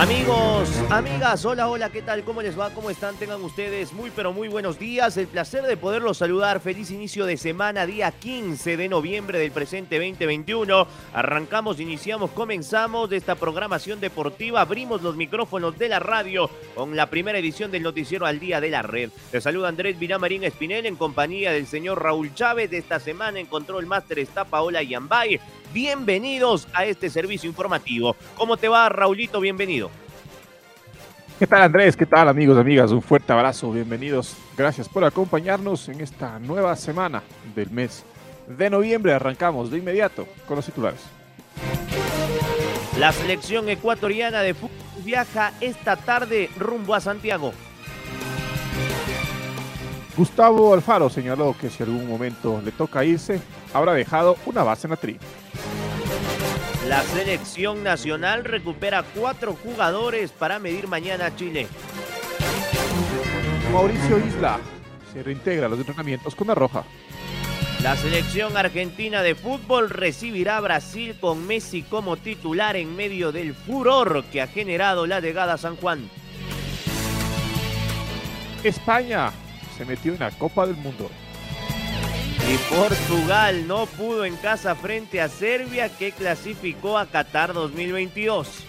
Amigos, 0.00 0.70
amigas, 0.88 1.44
hola, 1.44 1.68
hola, 1.68 1.90
¿qué 1.90 2.00
tal? 2.00 2.24
¿Cómo 2.24 2.40
les 2.40 2.58
va? 2.58 2.70
¿Cómo 2.70 2.88
están? 2.88 3.16
Tengan 3.16 3.44
ustedes 3.44 3.92
muy, 3.92 4.08
pero 4.08 4.32
muy 4.32 4.48
buenos 4.48 4.78
días. 4.78 5.14
El 5.18 5.26
placer 5.26 5.62
de 5.64 5.76
poderlos 5.76 6.16
saludar. 6.16 6.60
Feliz 6.60 6.90
inicio 6.90 7.26
de 7.26 7.36
semana, 7.36 7.84
día 7.84 8.10
15 8.10 8.78
de 8.78 8.88
noviembre 8.88 9.38
del 9.38 9.50
presente 9.50 9.96
2021. 9.96 10.86
Arrancamos, 11.12 11.80
iniciamos, 11.80 12.30
comenzamos 12.30 13.12
esta 13.12 13.34
programación 13.34 14.00
deportiva. 14.00 14.62
Abrimos 14.62 15.02
los 15.02 15.16
micrófonos 15.16 15.78
de 15.78 15.90
la 15.90 15.98
radio 15.98 16.48
con 16.74 16.96
la 16.96 17.10
primera 17.10 17.38
edición 17.38 17.70
del 17.70 17.82
Noticiero 17.82 18.24
al 18.24 18.40
Día 18.40 18.58
de 18.58 18.70
la 18.70 18.80
Red. 18.80 19.10
Les 19.34 19.44
saluda 19.44 19.68
Andrés 19.68 19.98
Viramarín 19.98 20.44
Espinel 20.44 20.86
en 20.86 20.96
compañía 20.96 21.52
del 21.52 21.66
señor 21.66 22.02
Raúl 22.02 22.32
Chávez. 22.32 22.70
De 22.70 22.78
esta 22.78 23.00
semana 23.00 23.38
en 23.38 23.44
Control 23.44 23.84
Master 23.84 24.18
está 24.18 24.46
Paola 24.46 24.82
Yambay. 24.82 25.38
Bienvenidos 25.72 26.66
a 26.72 26.84
este 26.84 27.08
servicio 27.08 27.48
informativo. 27.48 28.16
¿Cómo 28.36 28.56
te 28.56 28.68
va, 28.68 28.88
Raulito? 28.88 29.40
Bienvenido. 29.40 29.90
¿Qué 31.38 31.46
tal 31.46 31.62
Andrés? 31.62 31.96
¿Qué 31.96 32.06
tal 32.06 32.28
amigos, 32.28 32.58
amigas? 32.58 32.90
Un 32.90 33.00
fuerte 33.00 33.32
abrazo, 33.32 33.70
bienvenidos. 33.70 34.36
Gracias 34.56 34.88
por 34.88 35.04
acompañarnos 35.04 35.88
en 35.88 36.00
esta 36.00 36.38
nueva 36.40 36.74
semana 36.74 37.22
del 37.54 37.70
mes 37.70 38.04
de 38.46 38.68
noviembre. 38.68 39.14
Arrancamos 39.14 39.70
de 39.70 39.78
inmediato 39.78 40.26
con 40.46 40.56
los 40.56 40.66
titulares. 40.66 41.00
La 42.98 43.12
selección 43.12 43.68
ecuatoriana 43.68 44.40
de 44.42 44.54
fútbol 44.54 44.76
viaja 45.04 45.52
esta 45.60 45.96
tarde 45.96 46.50
rumbo 46.58 46.94
a 46.94 47.00
Santiago. 47.00 47.52
Gustavo 50.16 50.74
Alfaro 50.74 51.08
señaló 51.08 51.56
que 51.58 51.70
si 51.70 51.82
algún 51.82 52.06
momento 52.06 52.60
le 52.62 52.72
toca 52.72 53.04
irse, 53.04 53.40
habrá 53.72 53.94
dejado 53.94 54.36
una 54.44 54.62
base 54.62 54.86
en 54.86 54.90
la 54.90 54.96
tri. 54.96 55.18
La 56.90 57.04
selección 57.04 57.84
nacional 57.84 58.44
recupera 58.44 59.04
cuatro 59.14 59.54
jugadores 59.54 60.32
para 60.32 60.58
medir 60.58 60.88
mañana 60.88 61.26
a 61.26 61.36
Chile. 61.36 61.68
Mauricio 63.72 64.18
Isla 64.18 64.58
se 65.12 65.22
reintegra 65.22 65.66
a 65.66 65.68
los 65.68 65.78
entrenamientos 65.78 66.34
con 66.34 66.48
la 66.48 66.56
roja. 66.56 66.82
La 67.84 67.94
selección 67.94 68.56
argentina 68.56 69.22
de 69.22 69.36
fútbol 69.36 69.88
recibirá 69.88 70.56
a 70.56 70.60
Brasil 70.62 71.14
con 71.20 71.46
Messi 71.46 71.84
como 71.84 72.16
titular 72.16 72.74
en 72.74 72.96
medio 72.96 73.30
del 73.30 73.54
furor 73.54 74.24
que 74.24 74.42
ha 74.42 74.48
generado 74.48 75.06
la 75.06 75.20
llegada 75.20 75.52
a 75.52 75.58
San 75.58 75.76
Juan. 75.76 76.10
España 78.64 79.30
se 79.78 79.84
metió 79.84 80.12
en 80.12 80.18
la 80.18 80.32
Copa 80.32 80.66
del 80.66 80.74
Mundo. 80.74 81.08
Y 82.50 82.58
Portugal 82.74 83.68
no 83.68 83.86
pudo 83.86 84.24
en 84.24 84.34
casa 84.34 84.74
frente 84.74 85.20
a 85.20 85.28
Serbia 85.28 85.88
que 85.88 86.10
clasificó 86.10 86.98
a 86.98 87.06
Qatar 87.06 87.54
2022. 87.54 88.64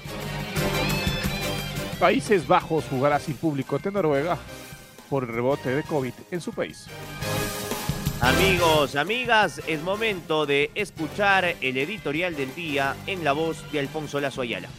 Países 1.99 2.47
Bajos 2.47 2.85
jugará 2.87 3.17
sin 3.17 3.33
público 3.37 3.77
ante 3.77 3.89
Noruega 3.89 4.37
por 5.09 5.23
el 5.23 5.29
rebote 5.29 5.71
de 5.71 5.81
COVID 5.81 6.13
en 6.29 6.41
su 6.41 6.53
país. 6.53 6.85
Amigos, 8.19 8.95
amigas, 8.95 9.59
es 9.65 9.81
momento 9.81 10.45
de 10.45 10.69
escuchar 10.75 11.55
el 11.59 11.77
editorial 11.77 12.35
del 12.35 12.53
día 12.53 12.95
en 13.07 13.23
la 13.23 13.31
voz 13.31 13.63
de 13.71 13.79
Alfonso 13.79 14.21
Lazo 14.21 14.43
Ayala. 14.43 14.69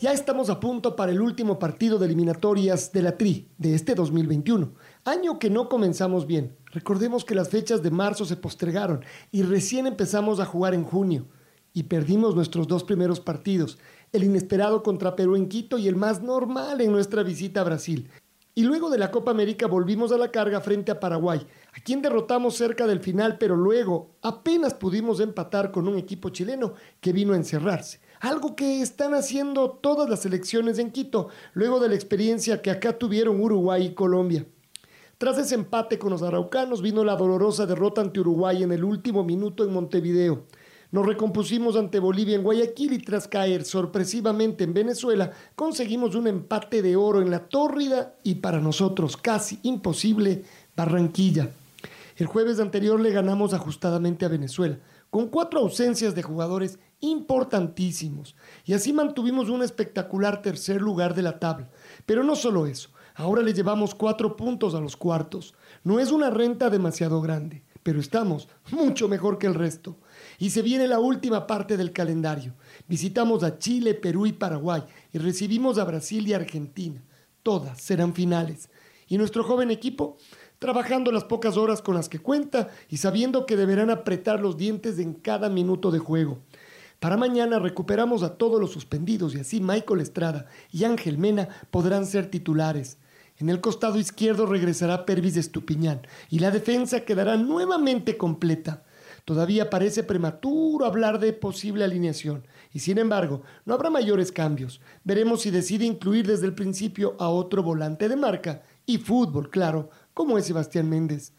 Ya 0.00 0.12
estamos 0.12 0.50
a 0.50 0.60
punto 0.60 0.94
para 0.94 1.10
el 1.10 1.20
último 1.20 1.58
partido 1.58 1.98
de 1.98 2.06
eliminatorias 2.06 2.92
de 2.92 3.02
la 3.02 3.18
TRI 3.18 3.48
de 3.58 3.74
este 3.74 3.96
2021, 3.96 4.72
año 5.04 5.40
que 5.40 5.50
no 5.50 5.68
comenzamos 5.68 6.28
bien. 6.28 6.56
Recordemos 6.74 7.24
que 7.24 7.36
las 7.36 7.50
fechas 7.50 7.84
de 7.84 7.92
marzo 7.92 8.24
se 8.24 8.36
postergaron 8.36 9.04
y 9.30 9.42
recién 9.42 9.86
empezamos 9.86 10.40
a 10.40 10.44
jugar 10.44 10.74
en 10.74 10.82
junio 10.82 11.28
y 11.72 11.84
perdimos 11.84 12.34
nuestros 12.34 12.66
dos 12.66 12.82
primeros 12.82 13.20
partidos, 13.20 13.78
el 14.12 14.24
inesperado 14.24 14.82
contra 14.82 15.14
Perú 15.14 15.36
en 15.36 15.48
Quito 15.48 15.78
y 15.78 15.86
el 15.86 15.94
más 15.94 16.20
normal 16.20 16.80
en 16.80 16.90
nuestra 16.90 17.22
visita 17.22 17.60
a 17.60 17.64
Brasil. 17.64 18.10
Y 18.56 18.64
luego 18.64 18.90
de 18.90 18.98
la 18.98 19.12
Copa 19.12 19.30
América 19.30 19.68
volvimos 19.68 20.10
a 20.10 20.18
la 20.18 20.32
carga 20.32 20.60
frente 20.60 20.90
a 20.90 20.98
Paraguay, 20.98 21.46
a 21.72 21.80
quien 21.80 22.02
derrotamos 22.02 22.56
cerca 22.56 22.88
del 22.88 22.98
final, 22.98 23.38
pero 23.38 23.54
luego 23.54 24.16
apenas 24.20 24.74
pudimos 24.74 25.20
empatar 25.20 25.70
con 25.70 25.86
un 25.86 25.96
equipo 25.96 26.30
chileno 26.30 26.74
que 27.00 27.12
vino 27.12 27.34
a 27.34 27.36
encerrarse 27.36 28.00
algo 28.20 28.56
que 28.56 28.80
están 28.80 29.12
haciendo 29.12 29.70
todas 29.70 30.08
las 30.08 30.22
selecciones 30.22 30.78
en 30.78 30.90
Quito, 30.90 31.28
luego 31.52 31.78
de 31.78 31.90
la 31.90 31.94
experiencia 31.94 32.62
que 32.62 32.70
acá 32.70 32.98
tuvieron 32.98 33.38
Uruguay 33.38 33.86
y 33.86 33.94
Colombia. 33.94 34.46
Tras 35.18 35.38
ese 35.38 35.54
empate 35.54 35.98
con 35.98 36.10
los 36.10 36.22
araucanos 36.22 36.82
vino 36.82 37.04
la 37.04 37.14
dolorosa 37.14 37.66
derrota 37.66 38.00
ante 38.00 38.20
Uruguay 38.20 38.62
en 38.62 38.72
el 38.72 38.82
último 38.82 39.22
minuto 39.22 39.64
en 39.64 39.72
Montevideo. 39.72 40.44
Nos 40.90 41.06
recompusimos 41.06 41.76
ante 41.76 41.98
Bolivia 41.98 42.36
en 42.36 42.42
Guayaquil 42.42 42.92
y 42.92 42.98
tras 42.98 43.28
caer 43.28 43.64
sorpresivamente 43.64 44.64
en 44.64 44.74
Venezuela, 44.74 45.32
conseguimos 45.54 46.14
un 46.14 46.26
empate 46.26 46.82
de 46.82 46.96
oro 46.96 47.20
en 47.20 47.30
la 47.30 47.48
tórrida 47.48 48.14
y 48.22 48.36
para 48.36 48.60
nosotros 48.60 49.16
casi 49.16 49.58
imposible 49.62 50.44
Barranquilla. 50.76 51.50
El 52.16 52.26
jueves 52.26 52.60
anterior 52.60 53.00
le 53.00 53.10
ganamos 53.10 53.54
ajustadamente 53.54 54.24
a 54.24 54.28
Venezuela, 54.28 54.78
con 55.10 55.28
cuatro 55.28 55.60
ausencias 55.60 56.14
de 56.14 56.22
jugadores 56.22 56.78
importantísimos. 57.00 58.36
Y 58.64 58.72
así 58.72 58.92
mantuvimos 58.92 59.48
un 59.48 59.62
espectacular 59.62 60.42
tercer 60.42 60.80
lugar 60.80 61.14
de 61.14 61.22
la 61.22 61.38
tabla. 61.38 61.70
Pero 62.06 62.22
no 62.22 62.36
solo 62.36 62.66
eso, 62.66 62.90
ahora 63.14 63.42
le 63.42 63.52
llevamos 63.52 63.94
cuatro 63.94 64.36
puntos 64.36 64.74
a 64.74 64.80
los 64.80 64.96
cuartos. 64.96 65.54
No 65.82 66.00
es 66.00 66.12
una 66.12 66.30
renta 66.30 66.70
demasiado 66.70 67.20
grande, 67.20 67.62
pero 67.82 68.00
estamos 68.00 68.48
mucho 68.70 69.08
mejor 69.08 69.38
que 69.38 69.46
el 69.46 69.54
resto. 69.54 69.96
Y 70.38 70.50
se 70.50 70.62
viene 70.62 70.88
la 70.88 70.98
última 70.98 71.46
parte 71.46 71.76
del 71.76 71.92
calendario. 71.92 72.54
Visitamos 72.88 73.42
a 73.42 73.58
Chile, 73.58 73.94
Perú 73.94 74.26
y 74.26 74.32
Paraguay 74.32 74.82
y 75.12 75.18
recibimos 75.18 75.78
a 75.78 75.84
Brasil 75.84 76.26
y 76.26 76.32
Argentina. 76.32 77.02
Todas 77.42 77.80
serán 77.80 78.14
finales. 78.14 78.70
Y 79.06 79.18
nuestro 79.18 79.44
joven 79.44 79.70
equipo 79.70 80.16
trabajando 80.58 81.12
las 81.12 81.24
pocas 81.24 81.58
horas 81.58 81.82
con 81.82 81.94
las 81.94 82.08
que 82.08 82.20
cuenta 82.20 82.68
y 82.88 82.96
sabiendo 82.96 83.44
que 83.44 83.56
deberán 83.56 83.90
apretar 83.90 84.40
los 84.40 84.56
dientes 84.56 84.98
en 84.98 85.12
cada 85.12 85.50
minuto 85.50 85.90
de 85.90 85.98
juego. 85.98 86.38
Para 87.00 87.18
mañana 87.18 87.58
recuperamos 87.58 88.22
a 88.22 88.38
todos 88.38 88.58
los 88.58 88.70
suspendidos 88.70 89.34
y 89.34 89.40
así 89.40 89.60
Michael 89.60 90.00
Estrada 90.00 90.46
y 90.72 90.84
Ángel 90.84 91.18
Mena 91.18 91.50
podrán 91.70 92.06
ser 92.06 92.30
titulares. 92.30 92.96
En 93.44 93.50
el 93.50 93.60
costado 93.60 93.98
izquierdo 93.98 94.46
regresará 94.46 95.04
Pervis 95.04 95.36
Estupiñán 95.36 96.00
y 96.30 96.38
la 96.38 96.50
defensa 96.50 97.00
quedará 97.00 97.36
nuevamente 97.36 98.16
completa. 98.16 98.84
Todavía 99.26 99.68
parece 99.68 100.02
prematuro 100.02 100.86
hablar 100.86 101.20
de 101.20 101.34
posible 101.34 101.84
alineación 101.84 102.46
y 102.72 102.78
sin 102.78 102.96
embargo 102.96 103.42
no 103.66 103.74
habrá 103.74 103.90
mayores 103.90 104.32
cambios. 104.32 104.80
Veremos 105.04 105.42
si 105.42 105.50
decide 105.50 105.84
incluir 105.84 106.26
desde 106.26 106.46
el 106.46 106.54
principio 106.54 107.16
a 107.18 107.28
otro 107.28 107.62
volante 107.62 108.08
de 108.08 108.16
marca 108.16 108.62
y 108.86 108.96
fútbol, 108.96 109.50
claro, 109.50 109.90
como 110.14 110.38
es 110.38 110.46
Sebastián 110.46 110.88
Méndez. 110.88 111.34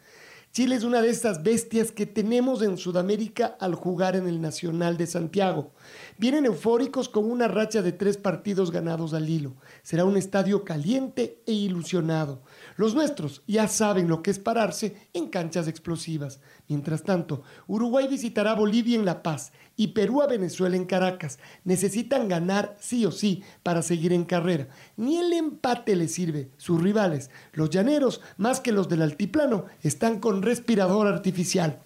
Chile 0.56 0.76
es 0.76 0.84
una 0.84 1.02
de 1.02 1.10
estas 1.10 1.42
bestias 1.42 1.92
que 1.92 2.06
tenemos 2.06 2.62
en 2.62 2.78
Sudamérica 2.78 3.58
al 3.60 3.74
jugar 3.74 4.16
en 4.16 4.26
el 4.26 4.40
Nacional 4.40 4.96
de 4.96 5.06
Santiago. 5.06 5.72
Vienen 6.18 6.46
eufóricos 6.46 7.10
con 7.10 7.30
una 7.30 7.46
racha 7.46 7.82
de 7.82 7.92
tres 7.92 8.16
partidos 8.16 8.70
ganados 8.70 9.12
al 9.12 9.28
hilo. 9.28 9.56
Será 9.82 10.06
un 10.06 10.16
estadio 10.16 10.64
caliente 10.64 11.42
e 11.46 11.52
ilusionado. 11.52 12.42
Los 12.76 12.94
nuestros 12.94 13.42
ya 13.46 13.68
saben 13.68 14.08
lo 14.08 14.22
que 14.22 14.30
es 14.30 14.38
pararse 14.38 14.96
en 15.12 15.28
canchas 15.28 15.68
explosivas. 15.68 16.40
Mientras 16.68 17.02
tanto, 17.02 17.42
Uruguay 17.66 18.08
visitará 18.08 18.54
Bolivia 18.54 18.98
en 18.98 19.04
La 19.04 19.22
Paz 19.22 19.52
y 19.76 19.88
Perú 19.88 20.22
a 20.22 20.26
Venezuela 20.26 20.74
en 20.76 20.86
Caracas. 20.86 21.38
Necesitan 21.64 22.28
ganar 22.28 22.76
sí 22.80 23.04
o 23.04 23.12
sí 23.12 23.42
para 23.62 23.82
seguir 23.82 24.14
en 24.14 24.24
carrera. 24.24 24.68
Ni 24.96 25.18
el 25.18 25.34
empate 25.34 25.96
les 25.96 26.14
sirve. 26.14 26.50
Sus 26.56 26.82
rivales, 26.82 27.30
los 27.52 27.68
llaneros, 27.68 28.22
más 28.38 28.60
que 28.60 28.72
los 28.72 28.88
del 28.88 29.02
altiplano, 29.02 29.66
están 29.82 30.18
con 30.18 30.40
respirador 30.40 31.06
artificial. 31.06 31.82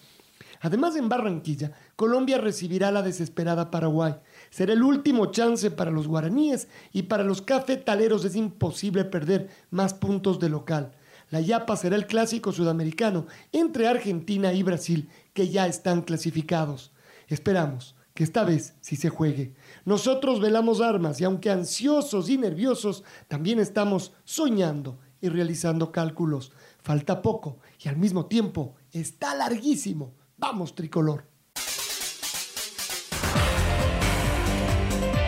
Además, 0.60 0.94
en 0.96 1.08
Barranquilla, 1.08 1.72
Colombia 1.96 2.38
recibirá 2.38 2.90
la 2.92 3.02
desesperada 3.02 3.70
Paraguay. 3.70 4.16
Será 4.50 4.74
el 4.74 4.82
último 4.82 5.26
chance 5.26 5.70
para 5.70 5.90
los 5.90 6.06
guaraníes 6.06 6.68
y 6.92 7.04
para 7.04 7.24
los 7.24 7.40
cafetaleros 7.40 8.24
es 8.26 8.36
imposible 8.36 9.04
perder 9.04 9.48
más 9.70 9.94
puntos 9.94 10.38
de 10.38 10.50
local. 10.50 10.92
La 11.30 11.40
Yapa 11.40 11.76
será 11.76 11.96
el 11.96 12.06
clásico 12.06 12.52
sudamericano 12.52 13.26
entre 13.52 13.88
Argentina 13.88 14.52
y 14.52 14.62
Brasil, 14.62 15.08
que 15.32 15.48
ya 15.48 15.66
están 15.66 16.02
clasificados. 16.02 16.92
Esperamos 17.28 17.94
que 18.14 18.24
esta 18.24 18.44
vez 18.44 18.74
sí 18.80 18.96
se 18.96 19.08
juegue. 19.08 19.54
Nosotros 19.84 20.40
velamos 20.40 20.80
armas 20.80 21.20
y 21.20 21.24
aunque 21.24 21.48
ansiosos 21.48 22.28
y 22.28 22.36
nerviosos, 22.36 23.04
también 23.28 23.60
estamos 23.60 24.12
soñando 24.24 24.98
y 25.22 25.28
realizando 25.28 25.92
cálculos. 25.92 26.52
Falta 26.82 27.22
poco 27.22 27.60
y 27.82 27.88
al 27.88 27.96
mismo 27.96 28.26
tiempo 28.26 28.74
está 28.92 29.34
larguísimo. 29.34 30.12
Vamos, 30.40 30.74
tricolor. 30.74 31.24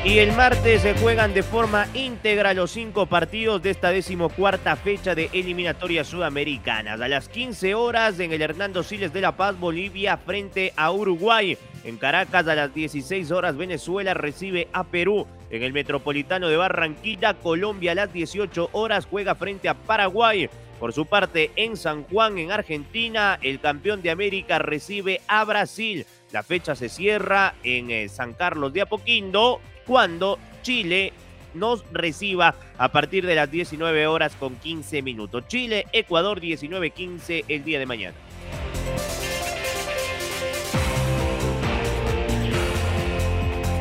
Y 0.05 0.19
el 0.19 0.33
martes 0.33 0.83
se 0.83 0.95
juegan 0.95 1.33
de 1.35 1.43
forma 1.43 1.87
íntegra 1.95 2.55
los 2.55 2.73
cinco 2.73 3.07
partidos 3.07 3.63
de 3.63 3.71
esta 3.71 3.91
decimocuarta 3.91 4.75
fecha 4.75 5.15
de 5.15 5.29
eliminatorias 5.33 6.09
sudamericanas. 6.09 7.01
A 7.01 7.09
las 7.09 7.29
15 7.29 7.75
horas 7.75 8.19
en 8.19 8.33
el 8.33 8.41
Hernando 8.43 8.83
Siles 8.83 9.13
de 9.13 9.21
La 9.21 9.37
Paz, 9.37 9.61
Bolivia 9.61 10.17
frente 10.17 10.73
a 10.77 10.91
Uruguay. 10.91 11.57
En 11.85 11.99
Caracas 11.99 12.49
a 12.49 12.55
las 12.55 12.75
16 12.75 13.31
horas 13.31 13.57
Venezuela 13.57 14.15
recibe 14.15 14.69
a 14.73 14.83
Perú. 14.85 15.27
En 15.51 15.63
el 15.63 15.75
Metropolitano 15.75 16.49
de 16.49 16.57
Barranquilla, 16.57 17.35
Colombia 17.35 17.93
a 17.93 17.97
las 17.97 18.13
18 18.13 18.71
horas 18.73 19.07
juega 19.07 19.35
frente 19.35 19.69
a 19.69 19.75
Paraguay. 19.75 20.49
Por 20.83 20.93
su 20.93 21.07
parte, 21.07 21.53
en 21.55 21.77
San 21.77 22.03
Juan, 22.03 22.39
en 22.39 22.51
Argentina, 22.51 23.39
el 23.41 23.61
campeón 23.61 24.03
de 24.03 24.11
América 24.11 24.59
recibe 24.59 25.21
a 25.29 25.45
Brasil. 25.45 26.07
La 26.33 26.43
fecha 26.43 26.75
se 26.75 26.89
cierra 26.89 27.55
en 27.63 27.93
eh, 27.93 28.09
San 28.09 28.33
Carlos 28.33 28.73
de 28.73 28.81
Apoquindo 28.81 29.61
cuando 29.87 30.41
Chile 30.63 31.13
nos 31.55 31.85
reciba 31.93 32.57
a 32.79 32.91
partir 32.91 33.25
de 33.25 33.37
las 33.37 33.49
19 33.49 34.09
horas 34.09 34.35
con 34.35 34.57
15 34.57 35.03
minutos. 35.03 35.47
Chile, 35.47 35.87
Ecuador 35.93 36.41
19-15 36.41 37.45
el 37.47 37.63
día 37.63 37.79
de 37.79 37.87
mañana. 37.87 38.17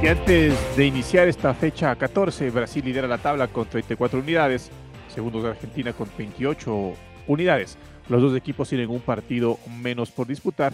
Y 0.03 0.07
antes 0.07 0.77
de 0.77 0.86
iniciar 0.86 1.27
esta 1.27 1.53
fecha 1.56 1.95
14, 1.95 2.51
Brasil 2.51 2.86
lidera 2.86 3.07
la 3.07 3.19
tabla 3.19 3.48
con 3.48 3.68
34 3.68 4.19
unidades, 4.19 4.71
segundos 5.11 5.43
de 5.43 5.49
Argentina 5.49 5.93
con 5.93 6.09
28 6.17 6.93
unidades. 7.27 7.77
Los 8.09 8.21
dos 8.21 8.35
equipos 8.35 8.69
tienen 8.69 8.89
un 8.89 9.01
partido 9.01 9.57
menos 9.81 10.11
por 10.11 10.27
disputar. 10.27 10.73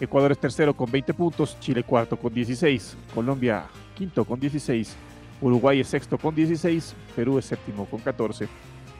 Ecuador 0.00 0.32
es 0.32 0.38
tercero 0.38 0.74
con 0.74 0.90
20 0.90 1.12
puntos, 1.14 1.58
Chile 1.60 1.82
cuarto 1.82 2.16
con 2.16 2.32
16, 2.32 2.96
Colombia 3.14 3.66
quinto 3.96 4.24
con 4.24 4.38
16, 4.38 4.96
Uruguay 5.40 5.80
es 5.80 5.88
sexto 5.88 6.18
con 6.18 6.34
16, 6.34 6.94
Perú 7.16 7.38
es 7.38 7.46
séptimo 7.46 7.84
con 7.86 8.00
14, 8.00 8.48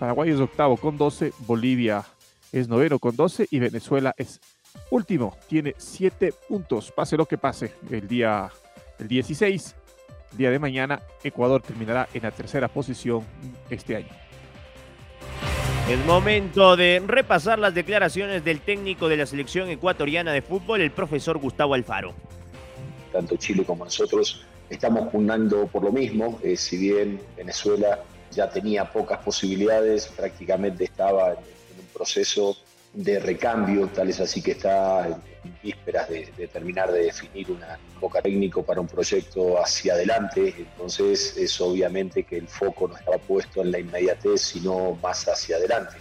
Paraguay 0.01 0.31
es 0.31 0.41
octavo 0.41 0.77
con 0.77 0.99
12, 0.99 1.33
Bolivia 1.47 2.05
es 2.51 2.69
noveno 2.69 2.99
con 2.99 3.15
12 3.15 3.47
y 3.51 3.61
Venezuela 3.61 4.13
es 4.17 4.41
último, 4.91 5.37
tiene 5.49 5.75
7 5.79 6.35
puntos. 6.49 6.91
Pase 6.91 7.17
lo 7.17 7.27
que 7.27 7.39
pase 7.39 7.75
el 7.91 8.09
día 8.09 8.51
el 8.99 9.07
16, 9.07 9.77
día 10.37 10.51
de 10.51 10.59
mañana, 10.59 11.01
Ecuador 11.23 11.63
terminará 11.63 12.09
en 12.13 12.23
la 12.23 12.33
tercera 12.33 12.67
posición 12.69 13.25
este 13.71 13.97
año. 13.97 14.28
Es 15.89 16.05
momento 16.05 16.77
de 16.77 17.03
repasar 17.07 17.59
las 17.59 17.73
declaraciones 17.73 18.45
del 18.45 18.61
técnico 18.61 19.09
de 19.09 19.17
la 19.17 19.25
selección 19.25 19.71
ecuatoriana 19.71 20.35
de 20.35 20.43
fútbol, 20.43 20.83
el 20.83 20.91
profesor 20.91 21.39
Gustavo 21.39 21.73
Alfaro. 21.73 22.13
Tanto 23.11 23.39
Chile 23.39 23.65
como 23.65 23.87
nosotros 23.87 24.45
estamos 24.69 25.09
pugnando 25.09 25.67
por 25.67 25.83
lo 25.85 25.91
mismo, 25.91 26.39
eh, 26.43 26.59
si 26.59 26.77
bien 26.77 27.23
Venezuela 27.39 28.01
ya 28.31 28.51
tenía 28.51 28.85
pocas 28.93 29.21
posibilidades, 29.21 30.09
prácticamente 30.09 30.85
estaba 30.85 31.31
en, 31.31 31.39
un 31.39 31.87
proceso 31.95 32.55
de 32.93 33.19
recambio, 33.19 33.87
tal 33.89 34.09
es 34.11 34.21
así 34.21 34.43
que 34.43 34.53
está 34.53 35.07
en, 35.07 35.17
vísperas 35.63 36.09
de, 36.09 36.29
de, 36.37 36.49
terminar 36.49 36.93
de 36.93 37.05
definir 37.05 37.51
una 37.51 37.79
boca 38.01 38.21
técnico 38.21 38.63
para 38.63 38.81
un 38.81 38.87
proyecto 38.87 39.61
hacia 39.61 39.95
adelante, 39.95 40.55
entonces 40.59 41.37
es 41.37 41.61
obviamente 41.61 42.25
que 42.25 42.37
el 42.37 42.49
foco 42.49 42.89
no 42.89 42.97
estaba 42.97 43.19
puesto 43.19 43.63
en 43.63 43.73
la 43.73 43.79
inmediatez, 43.79 44.41
sino 44.41 44.99
más 45.03 45.27
hacia 45.27 45.57
adelante. 45.57 45.97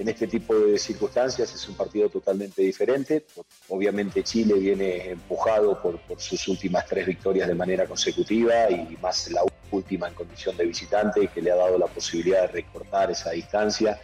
En 0.00 0.08
este 0.08 0.26
tipo 0.26 0.54
de 0.54 0.78
circunstancias 0.78 1.54
es 1.54 1.68
un 1.68 1.74
partido 1.74 2.08
totalmente 2.08 2.62
diferente. 2.62 3.26
Obviamente 3.68 4.22
Chile 4.22 4.54
viene 4.54 5.10
empujado 5.10 5.80
por, 5.82 6.00
por 6.00 6.18
sus 6.18 6.48
últimas 6.48 6.86
tres 6.86 7.06
victorias 7.06 7.46
de 7.46 7.54
manera 7.54 7.86
consecutiva 7.86 8.70
y 8.70 8.96
más 9.02 9.30
la 9.30 9.42
última 9.70 10.08
en 10.08 10.14
condición 10.14 10.56
de 10.56 10.64
visitante 10.64 11.28
que 11.28 11.42
le 11.42 11.50
ha 11.50 11.56
dado 11.56 11.76
la 11.76 11.86
posibilidad 11.86 12.42
de 12.42 12.46
recortar 12.46 13.10
esa 13.10 13.32
distancia 13.32 14.00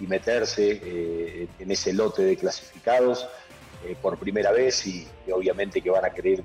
y 0.00 0.06
meterse 0.06 0.80
eh, 0.82 1.48
en 1.58 1.70
ese 1.70 1.92
lote 1.92 2.22
de 2.22 2.36
clasificados 2.36 3.26
eh, 3.84 3.96
por 4.00 4.18
primera 4.18 4.52
vez 4.52 4.86
y, 4.86 5.06
obviamente 5.32 5.80
que 5.80 5.90
van 5.90 6.04
a 6.04 6.10
querer 6.10 6.42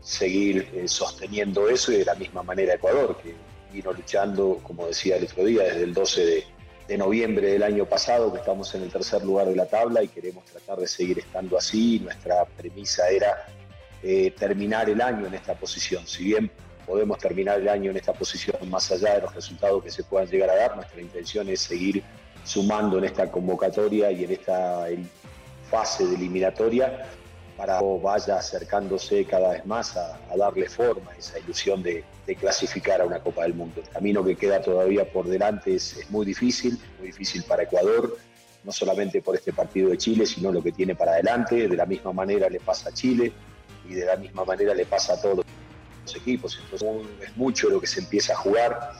seguir 0.00 0.68
eh, 0.74 0.88
sosteniendo 0.88 1.68
eso 1.68 1.92
y 1.92 1.98
de 1.98 2.04
la 2.04 2.14
misma 2.14 2.42
manera 2.42 2.74
Ecuador, 2.74 3.18
que 3.22 3.34
vino 3.72 3.92
luchando, 3.92 4.58
como 4.62 4.86
decía 4.86 5.16
el 5.16 5.24
otro 5.24 5.44
día, 5.44 5.64
desde 5.64 5.84
el 5.84 5.94
12 5.94 6.24
de, 6.24 6.44
noviembre 6.98 7.52
del 7.52 7.62
año 7.62 7.84
pasado, 7.86 8.32
que 8.32 8.40
estamos 8.40 8.74
en 8.74 8.82
el 8.82 8.90
tercer 8.90 9.24
lugar 9.24 9.46
de 9.46 9.54
la 9.54 9.66
tabla 9.66 10.02
y 10.02 10.08
queremos 10.08 10.44
tratar 10.46 10.76
de 10.78 10.88
seguir 10.88 11.20
estando 11.20 11.56
así. 11.56 12.00
Nuestra 12.00 12.44
premisa 12.44 13.08
era 13.08 13.46
terminar 14.36 14.90
el 14.90 15.00
año 15.00 15.28
en 15.28 15.34
esta 15.34 15.54
posición. 15.54 16.04
Si 16.08 16.24
bien 16.24 16.50
podemos 16.84 17.18
terminar 17.18 17.60
el 17.60 17.68
año 17.68 17.92
en 17.92 17.96
esta 17.96 18.12
posición 18.12 18.56
más 18.68 18.90
allá 18.90 19.14
de 19.14 19.20
los 19.20 19.32
resultados 19.32 19.84
que 19.84 19.92
se 19.92 20.02
puedan 20.02 20.28
llegar 20.28 20.50
a 20.50 20.56
dar, 20.56 20.74
nuestra 20.74 21.00
intención 21.00 21.48
es 21.48 21.60
seguir 21.60 22.02
sumando 22.44 22.98
en 22.98 23.04
esta 23.04 23.30
convocatoria 23.30 24.10
y 24.10 24.24
en 24.24 24.32
esta 24.32 24.86
fase 25.70 26.06
de 26.06 26.14
eliminatoria 26.16 27.06
para 27.56 27.78
que 27.78 28.00
vaya 28.02 28.38
acercándose 28.38 29.26
cada 29.26 29.50
vez 29.50 29.66
más 29.66 29.94
a, 29.96 30.18
darle 30.34 30.68
forma 30.68 31.10
a 31.12 31.16
esa 31.16 31.38
ilusión 31.38 31.82
de, 31.82 32.04
clasificar 32.38 33.00
a 33.00 33.04
una 33.04 33.18
Copa 33.18 33.42
del 33.42 33.54
Mundo. 33.54 33.82
El 33.82 33.88
camino 33.88 34.24
que 34.24 34.36
queda 34.36 34.62
todavía 34.62 35.04
por 35.12 35.26
delante 35.26 35.74
es, 35.74 35.96
es, 35.96 36.08
muy 36.10 36.24
difícil, 36.24 36.78
muy 36.98 37.08
difícil 37.08 37.42
para 37.42 37.64
Ecuador, 37.64 38.16
no 38.62 38.70
solamente 38.70 39.20
por 39.20 39.34
este 39.34 39.52
partido 39.52 39.90
de 39.90 39.98
Chile, 39.98 40.24
sino 40.26 40.52
lo 40.52 40.62
que 40.62 40.70
tiene 40.70 40.94
para 40.94 41.12
adelante. 41.12 41.66
De 41.68 41.76
la 41.76 41.86
misma 41.86 42.12
manera 42.12 42.48
le 42.48 42.60
pasa 42.60 42.90
a 42.90 42.92
Chile 42.92 43.32
y 43.88 43.94
de 43.94 44.06
la 44.06 44.16
misma 44.16 44.44
manera 44.44 44.74
le 44.74 44.86
pasa 44.86 45.14
a 45.14 45.20
todos 45.20 45.44
los 46.04 46.16
equipos. 46.16 46.58
Entonces 46.62 46.88
es 47.20 47.36
mucho 47.36 47.68
lo 47.68 47.80
que 47.80 47.86
se 47.86 48.00
empieza 48.00 48.32
a 48.32 48.36
jugar, 48.36 48.92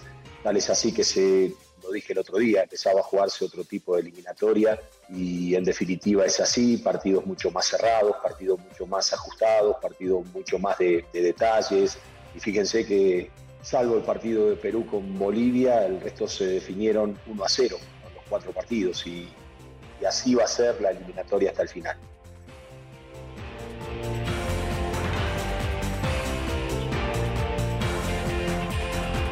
tal 0.42 0.56
es 0.56 0.68
así 0.68 0.92
que 0.92 1.04
se 1.04 1.54
lo 1.82 1.90
dije 1.90 2.12
el 2.12 2.18
otro 2.18 2.38
día, 2.38 2.62
empezaba 2.62 3.00
a 3.00 3.02
jugarse 3.02 3.44
otro 3.44 3.64
tipo 3.64 3.94
de 3.94 4.02
eliminatoria 4.02 4.80
y 5.08 5.54
en 5.54 5.64
definitiva 5.64 6.24
es 6.24 6.40
así, 6.40 6.76
partidos 6.78 7.26
mucho 7.26 7.50
más 7.50 7.66
cerrados, 7.66 8.16
partidos 8.22 8.60
mucho 8.60 8.86
más 8.86 9.12
ajustados, 9.12 9.76
partidos 9.80 10.24
mucho 10.32 10.58
más 10.58 10.78
de, 10.78 11.04
de 11.12 11.22
detalles. 11.22 11.98
Y 12.34 12.40
fíjense 12.40 12.86
que 12.86 13.30
salvo 13.62 13.96
el 13.96 14.02
partido 14.02 14.50
de 14.50 14.56
Perú 14.56 14.86
con 14.86 15.18
Bolivia, 15.18 15.86
el 15.86 16.00
resto 16.00 16.28
se 16.28 16.46
definieron 16.46 17.18
1 17.26 17.44
a 17.44 17.48
0 17.48 17.76
con 18.02 18.14
los 18.14 18.24
cuatro 18.28 18.52
partidos 18.52 19.06
y 19.06 19.28
así 20.06 20.34
va 20.34 20.44
a 20.44 20.48
ser 20.48 20.80
la 20.80 20.90
eliminatoria 20.90 21.50
hasta 21.50 21.62
el 21.62 21.68
final. 21.68 21.96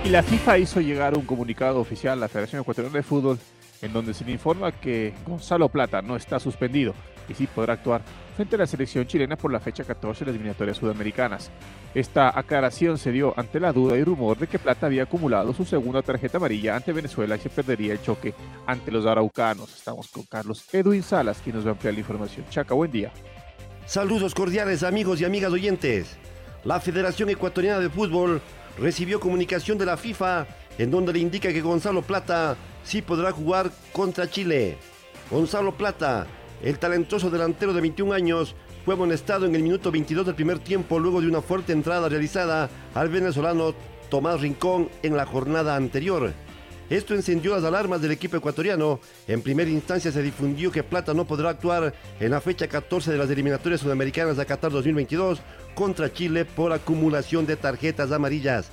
Y 0.09 0.11
la 0.11 0.23
FIFA 0.23 0.57
hizo 0.57 0.81
llegar 0.81 1.19
un 1.19 1.27
comunicado 1.27 1.79
oficial 1.81 2.15
a 2.15 2.21
la 2.23 2.29
Federación 2.29 2.63
Ecuatoriana 2.63 2.97
de 2.97 3.03
Fútbol 3.03 3.39
en 3.83 3.93
donde 3.93 4.15
se 4.15 4.25
le 4.25 4.33
informa 4.33 4.73
que 4.73 5.13
Gonzalo 5.27 5.69
Plata 5.69 6.01
no 6.01 6.17
está 6.17 6.41
suspendido 6.41 6.95
y 7.29 7.35
sí 7.35 7.47
podrá 7.47 7.75
actuar 7.75 8.01
frente 8.35 8.57
a 8.57 8.61
la 8.61 8.67
selección 8.67 9.07
chilena 9.07 9.37
por 9.37 9.53
la 9.53 9.61
fecha 9.61 9.85
14 9.85 10.21
de 10.21 10.31
las 10.31 10.35
eliminatorias 10.35 10.79
sudamericanas. 10.79 11.51
Esta 11.95 12.39
aclaración 12.39 12.97
se 12.97 13.13
dio 13.13 13.35
ante 13.37 13.61
la 13.61 13.71
duda 13.71 13.99
y 13.99 14.03
rumor 14.03 14.39
de 14.39 14.47
que 14.47 14.59
Plata 14.59 14.87
había 14.87 15.03
acumulado 15.03 15.53
su 15.53 15.67
segunda 15.67 16.01
tarjeta 16.01 16.39
amarilla 16.39 16.75
ante 16.75 16.95
Venezuela 16.95 17.37
y 17.37 17.41
se 17.41 17.51
perdería 17.51 17.93
el 17.93 18.01
choque 18.01 18.33
ante 18.65 18.91
los 18.91 19.05
araucanos. 19.05 19.77
Estamos 19.77 20.09
con 20.09 20.23
Carlos 20.23 20.65
Edwin 20.73 21.03
Salas, 21.03 21.43
quien 21.45 21.57
nos 21.57 21.67
va 21.67 21.69
a 21.69 21.73
ampliar 21.73 21.93
la 21.93 22.01
información. 22.01 22.47
Chaca, 22.49 22.73
buen 22.73 22.91
día. 22.91 23.13
Saludos 23.85 24.35
cordiales 24.35 24.85
amigos 24.85 25.21
y 25.21 25.27
amigas 25.27 25.53
oyentes. 25.53 26.17
La 26.65 26.81
Federación 26.81 27.29
Ecuatoriana 27.29 27.79
de 27.79 27.91
Fútbol 27.91 28.41
recibió 28.81 29.21
comunicación 29.21 29.79
de 29.79 29.87
la 29.87 29.97
FIFA 29.97 30.47
en 30.79 30.91
donde 30.91 31.13
le 31.13 31.19
indica 31.19 31.53
que 31.53 31.61
Gonzalo 31.61 32.03
Plata 32.03 32.57
sí 32.85 33.03
podrá 33.03 33.33
jugar 33.33 33.71
contra 33.93 34.31
Chile. 34.31 34.79
Gonzalo 35.31 35.77
Plata, 35.77 36.27
el 36.63 36.79
talentoso 36.79 37.31
delantero 37.31 37.73
de 37.73 37.81
21 37.81 38.13
años, 38.13 38.55
fue 38.85 38.95
amonestado 38.95 39.45
en 39.45 39.55
el 39.55 39.63
minuto 39.63 39.91
22 39.91 40.27
del 40.27 40.35
primer 40.35 40.61
tiempo 40.61 40.99
luego 40.99 41.21
de 41.21 41.29
una 41.29 41.43
fuerte 41.43 41.73
entrada 41.73 42.09
realizada 42.09 42.71
al 42.95 43.09
venezolano 43.09 43.75
Tomás 44.09 44.41
Rincón 44.41 44.89
en 45.03 45.17
la 45.17 45.27
jornada 45.27 45.77
anterior. 45.77 46.33
Esto 46.91 47.15
encendió 47.15 47.55
las 47.55 47.65
alarmas 47.65 48.01
del 48.01 48.13
equipo 48.13 48.39
ecuatoriano. 48.39 48.99
En 49.27 49.43
primera 49.43 49.71
instancia 49.71 50.11
se 50.11 50.23
difundió 50.23 50.73
que 50.73 50.83
Plata 50.83 51.13
no 51.13 51.27
podrá 51.27 51.51
actuar 51.51 51.93
en 52.19 52.31
la 52.31 52.41
fecha 52.41 52.67
14 52.67 53.13
de 53.13 53.19
las 53.19 53.29
eliminatorias 53.29 53.83
sudamericanas 53.83 54.39
de 54.39 54.47
Qatar 54.47 54.73
2022 54.73 55.41
contra 55.75 56.11
Chile 56.13 56.47
por 56.47 56.73
acumulación 56.73 57.45
de 57.45 57.57
tarjetas 57.57 58.11
amarillas. 58.11 58.71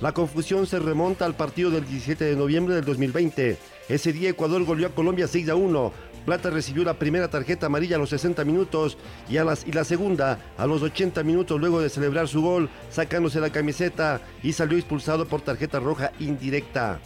La 0.00 0.12
confusión 0.12 0.66
se 0.66 0.78
remonta 0.78 1.24
al 1.24 1.34
partido 1.34 1.70
del 1.70 1.86
17 1.86 2.24
de 2.24 2.36
noviembre 2.36 2.74
del 2.74 2.84
2020. 2.84 3.58
Ese 3.88 4.12
día 4.12 4.30
Ecuador 4.30 4.62
goleó 4.64 4.86
a 4.86 4.94
Colombia 4.94 5.26
6 5.26 5.48
a 5.48 5.56
1. 5.56 5.92
Plata 6.24 6.50
recibió 6.50 6.84
la 6.84 6.98
primera 6.98 7.28
tarjeta 7.28 7.66
amarilla 7.66 7.96
a 7.96 7.98
los 7.98 8.10
60 8.10 8.44
minutos 8.44 8.96
y, 9.28 9.38
a 9.38 9.46
y 9.64 9.72
la 9.72 9.84
segunda 9.84 10.38
a 10.56 10.66
los 10.66 10.82
80 10.82 11.22
minutos 11.24 11.58
luego 11.58 11.80
de 11.80 11.88
celebrar 11.88 12.28
su 12.28 12.42
gol, 12.42 12.68
sacándose 12.90 13.40
la 13.40 13.50
camiseta 13.50 14.20
y 14.42 14.52
salió 14.52 14.76
expulsado 14.76 15.26
por 15.26 15.40
tarjeta 15.40 15.80
roja 15.80 16.12
indirecta. 16.20 17.00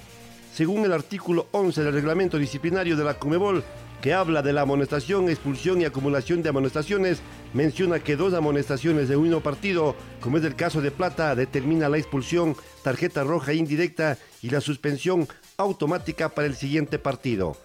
Según 0.53 0.85
el 0.85 0.93
artículo 0.93 1.47
11 1.53 1.83
del 1.83 1.95
reglamento 1.95 2.37
disciplinario 2.37 2.97
de 2.97 3.05
la 3.05 3.15
Comebol, 3.15 3.63
que 4.01 4.15
habla 4.15 4.43
de 4.43 4.53
la 4.53 4.63
amonestación, 4.63 5.29
expulsión 5.29 5.81
y 5.81 5.85
acumulación 5.85 6.43
de 6.43 6.49
amonestaciones, 6.49 7.21
menciona 7.53 8.01
que 8.01 8.17
dos 8.17 8.35
amonestaciones 8.35 9.09
de 9.09 9.17
un 9.17 9.25
mismo 9.25 9.41
partido, 9.41 9.95
como 10.21 10.39
es 10.39 10.45
el 10.45 10.57
caso 10.57 10.81
de 10.81 10.91
Plata, 10.91 11.35
determina 11.35 11.89
la 11.89 11.99
expulsión, 11.99 12.57
tarjeta 12.83 13.25
roja 13.25 13.53
indirecta 13.53 14.19
y 14.43 14.51
la 14.51 14.61
suspensión 14.61 15.29
automática 15.57 16.31
para 16.31 16.47
el 16.47 16.57
siguiente 16.57 16.99
partido. 16.99 17.57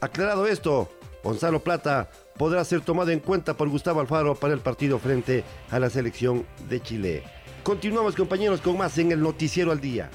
Aclarado 0.00 0.46
esto, 0.46 0.90
Gonzalo 1.22 1.62
Plata 1.62 2.10
podrá 2.36 2.64
ser 2.64 2.80
tomado 2.80 3.10
en 3.10 3.20
cuenta 3.20 3.56
por 3.56 3.68
Gustavo 3.68 4.00
Alfaro 4.00 4.34
para 4.34 4.54
el 4.54 4.60
partido 4.60 4.98
frente 4.98 5.44
a 5.70 5.78
la 5.78 5.90
selección 5.90 6.44
de 6.68 6.82
Chile. 6.82 7.22
Continuamos 7.62 8.16
compañeros 8.16 8.60
con 8.60 8.76
más 8.76 8.98
en 8.98 9.12
el 9.12 9.20
Noticiero 9.20 9.70
al 9.70 9.80
Día. 9.80 10.10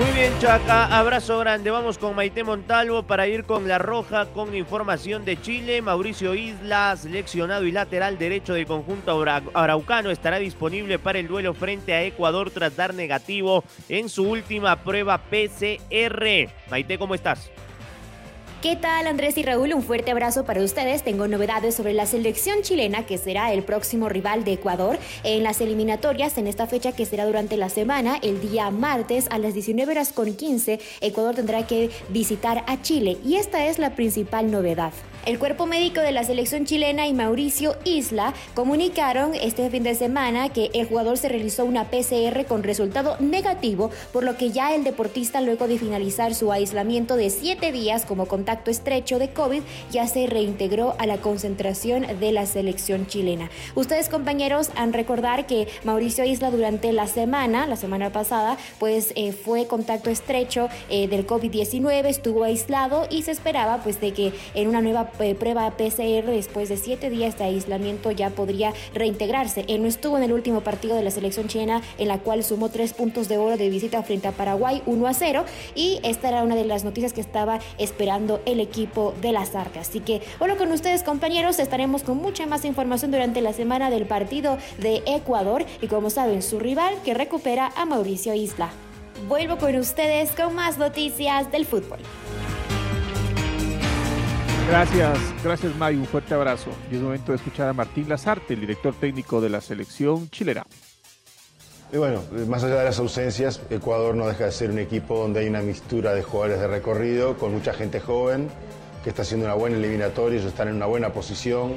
Muy 0.00 0.12
bien, 0.12 0.32
Chaca, 0.38 0.86
abrazo 0.98 1.38
grande. 1.40 1.70
Vamos 1.70 1.98
con 1.98 2.16
Maite 2.16 2.42
Montalvo 2.42 3.02
para 3.02 3.26
ir 3.26 3.44
con 3.44 3.68
la 3.68 3.76
roja 3.76 4.24
con 4.32 4.54
información 4.54 5.26
de 5.26 5.38
Chile. 5.38 5.82
Mauricio 5.82 6.34
Isla, 6.34 6.96
seleccionado 6.96 7.66
y 7.66 7.72
lateral 7.72 8.16
derecho 8.16 8.54
del 8.54 8.64
conjunto 8.64 9.22
araucano, 9.52 10.10
estará 10.10 10.38
disponible 10.38 10.98
para 10.98 11.18
el 11.18 11.28
duelo 11.28 11.52
frente 11.52 11.92
a 11.92 12.02
Ecuador 12.02 12.50
tras 12.50 12.76
dar 12.76 12.94
negativo 12.94 13.62
en 13.90 14.08
su 14.08 14.26
última 14.26 14.74
prueba 14.76 15.18
PCR. 15.18 16.48
Maite, 16.70 16.96
¿cómo 16.96 17.14
estás? 17.14 17.50
¿Qué 18.62 18.76
tal 18.76 19.06
Andrés 19.06 19.38
y 19.38 19.42
Raúl? 19.42 19.72
Un 19.72 19.82
fuerte 19.82 20.10
abrazo 20.10 20.44
para 20.44 20.62
ustedes. 20.62 21.02
Tengo 21.02 21.26
novedades 21.26 21.74
sobre 21.74 21.94
la 21.94 22.04
selección 22.04 22.60
chilena 22.60 23.06
que 23.06 23.16
será 23.16 23.54
el 23.54 23.62
próximo 23.62 24.10
rival 24.10 24.44
de 24.44 24.52
Ecuador 24.52 24.98
en 25.24 25.42
las 25.44 25.62
eliminatorias 25.62 26.36
en 26.36 26.46
esta 26.46 26.66
fecha 26.66 26.92
que 26.92 27.06
será 27.06 27.24
durante 27.24 27.56
la 27.56 27.70
semana. 27.70 28.18
El 28.20 28.38
día 28.42 28.70
martes 28.70 29.28
a 29.30 29.38
las 29.38 29.54
19 29.54 29.92
horas 29.92 30.12
con 30.12 30.34
15 30.34 30.78
Ecuador 31.00 31.36
tendrá 31.36 31.66
que 31.66 31.88
visitar 32.10 32.62
a 32.66 32.82
Chile 32.82 33.16
y 33.24 33.36
esta 33.36 33.64
es 33.66 33.78
la 33.78 33.94
principal 33.94 34.50
novedad. 34.50 34.92
El 35.26 35.38
cuerpo 35.38 35.66
médico 35.66 36.00
de 36.00 36.12
la 36.12 36.24
selección 36.24 36.64
chilena 36.64 37.06
y 37.06 37.12
Mauricio 37.12 37.76
Isla 37.84 38.32
comunicaron 38.54 39.34
este 39.34 39.68
fin 39.68 39.82
de 39.82 39.94
semana 39.94 40.48
que 40.48 40.70
el 40.72 40.86
jugador 40.86 41.18
se 41.18 41.28
realizó 41.28 41.66
una 41.66 41.90
PCR 41.90 42.46
con 42.48 42.62
resultado 42.62 43.16
negativo, 43.20 43.90
por 44.14 44.24
lo 44.24 44.38
que 44.38 44.50
ya 44.50 44.74
el 44.74 44.82
deportista 44.82 45.42
luego 45.42 45.68
de 45.68 45.78
finalizar 45.78 46.34
su 46.34 46.50
aislamiento 46.52 47.16
de 47.16 47.28
siete 47.28 47.70
días 47.70 48.06
como 48.06 48.28
contacto 48.28 48.70
estrecho 48.70 49.18
de 49.18 49.30
COVID 49.30 49.62
ya 49.90 50.06
se 50.06 50.26
reintegró 50.26 50.94
a 50.98 51.04
la 51.04 51.18
concentración 51.18 52.06
de 52.18 52.32
la 52.32 52.46
selección 52.46 53.06
chilena. 53.06 53.50
Ustedes 53.74 54.08
compañeros 54.08 54.70
han 54.74 54.94
recordar 54.94 55.46
que 55.46 55.68
Mauricio 55.84 56.24
Isla 56.24 56.50
durante 56.50 56.94
la 56.94 57.06
semana, 57.06 57.66
la 57.66 57.76
semana 57.76 58.10
pasada, 58.10 58.56
pues 58.78 59.12
eh, 59.16 59.32
fue 59.32 59.66
contacto 59.66 60.08
estrecho 60.08 60.70
eh, 60.88 61.08
del 61.08 61.26
COVID-19, 61.26 62.06
estuvo 62.06 62.44
aislado 62.44 63.06
y 63.10 63.22
se 63.22 63.32
esperaba 63.32 63.82
pues 63.82 64.00
de 64.00 64.14
que 64.14 64.32
en 64.54 64.66
una 64.66 64.80
nueva 64.80 65.09
eh, 65.18 65.34
prueba 65.34 65.70
PCR 65.72 66.30
después 66.30 66.68
de 66.68 66.76
siete 66.76 67.10
días 67.10 67.38
de 67.38 67.44
aislamiento 67.44 68.10
ya 68.10 68.30
podría 68.30 68.72
reintegrarse. 68.94 69.64
Él 69.68 69.82
no 69.82 69.88
estuvo 69.88 70.16
en 70.16 70.24
el 70.24 70.32
último 70.32 70.60
partido 70.60 70.96
de 70.96 71.02
la 71.02 71.10
selección 71.10 71.48
chilena 71.48 71.82
en 71.98 72.08
la 72.08 72.18
cual 72.18 72.44
sumó 72.44 72.68
tres 72.68 72.92
puntos 72.92 73.28
de 73.28 73.38
oro 73.38 73.56
de 73.56 73.68
visita 73.70 74.02
frente 74.02 74.28
a 74.28 74.32
Paraguay 74.32 74.82
1 74.86 75.06
a 75.06 75.14
0 75.14 75.44
y 75.74 76.00
esta 76.02 76.28
era 76.28 76.42
una 76.42 76.54
de 76.54 76.64
las 76.64 76.84
noticias 76.84 77.12
que 77.12 77.20
estaba 77.20 77.58
esperando 77.78 78.40
el 78.46 78.60
equipo 78.60 79.14
de 79.20 79.32
las 79.32 79.54
arcas. 79.54 79.88
Así 79.88 80.00
que 80.00 80.20
hola 80.38 80.56
con 80.56 80.70
ustedes 80.72 81.02
compañeros, 81.02 81.58
estaremos 81.58 82.02
con 82.02 82.18
mucha 82.18 82.46
más 82.46 82.64
información 82.64 83.10
durante 83.10 83.40
la 83.40 83.52
semana 83.52 83.90
del 83.90 84.06
partido 84.06 84.58
de 84.78 85.02
Ecuador 85.06 85.64
y 85.80 85.86
como 85.86 86.10
saben 86.10 86.42
su 86.42 86.58
rival 86.58 86.94
que 87.04 87.14
recupera 87.14 87.72
a 87.76 87.84
Mauricio 87.84 88.34
Isla. 88.34 88.70
Vuelvo 89.28 89.58
con 89.58 89.76
ustedes 89.76 90.30
con 90.30 90.54
más 90.54 90.78
noticias 90.78 91.50
del 91.52 91.66
fútbol. 91.66 91.98
Gracias, 94.70 95.18
gracias 95.42 95.74
May, 95.74 95.96
un 95.96 96.06
fuerte 96.06 96.32
abrazo. 96.32 96.70
Y 96.92 96.94
es 96.94 97.02
momento 97.02 97.32
de 97.32 97.38
escuchar 97.38 97.68
a 97.68 97.72
Martín 97.72 98.08
Lazarte, 98.08 98.54
el 98.54 98.60
director 98.60 98.94
técnico 98.94 99.40
de 99.40 99.50
la 99.50 99.60
selección 99.60 100.30
chilena. 100.30 100.64
Y 101.92 101.96
bueno, 101.96 102.22
más 102.46 102.62
allá 102.62 102.76
de 102.76 102.84
las 102.84 103.00
ausencias, 103.00 103.62
Ecuador 103.68 104.14
no 104.14 104.28
deja 104.28 104.44
de 104.44 104.52
ser 104.52 104.70
un 104.70 104.78
equipo 104.78 105.18
donde 105.18 105.40
hay 105.40 105.48
una 105.48 105.60
mistura 105.60 106.14
de 106.14 106.22
jugadores 106.22 106.60
de 106.60 106.68
recorrido, 106.68 107.36
con 107.36 107.52
mucha 107.52 107.72
gente 107.72 107.98
joven, 107.98 108.48
que 109.02 109.10
está 109.10 109.22
haciendo 109.22 109.46
una 109.46 109.56
buena 109.56 109.76
eliminatoria, 109.76 110.38
ellos 110.38 110.52
están 110.52 110.68
en 110.68 110.76
una 110.76 110.86
buena 110.86 111.12
posición. 111.12 111.72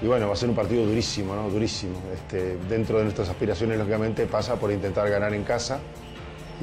Y 0.00 0.06
bueno, 0.06 0.26
va 0.26 0.32
a 0.32 0.36
ser 0.36 0.48
un 0.48 0.56
partido 0.56 0.86
durísimo, 0.86 1.36
¿no? 1.36 1.50
Durísimo. 1.50 1.98
Este, 2.14 2.56
dentro 2.70 2.96
de 2.96 3.04
nuestras 3.04 3.28
aspiraciones, 3.28 3.76
lógicamente, 3.76 4.24
pasa 4.24 4.56
por 4.56 4.72
intentar 4.72 5.10
ganar 5.10 5.34
en 5.34 5.44
casa. 5.44 5.80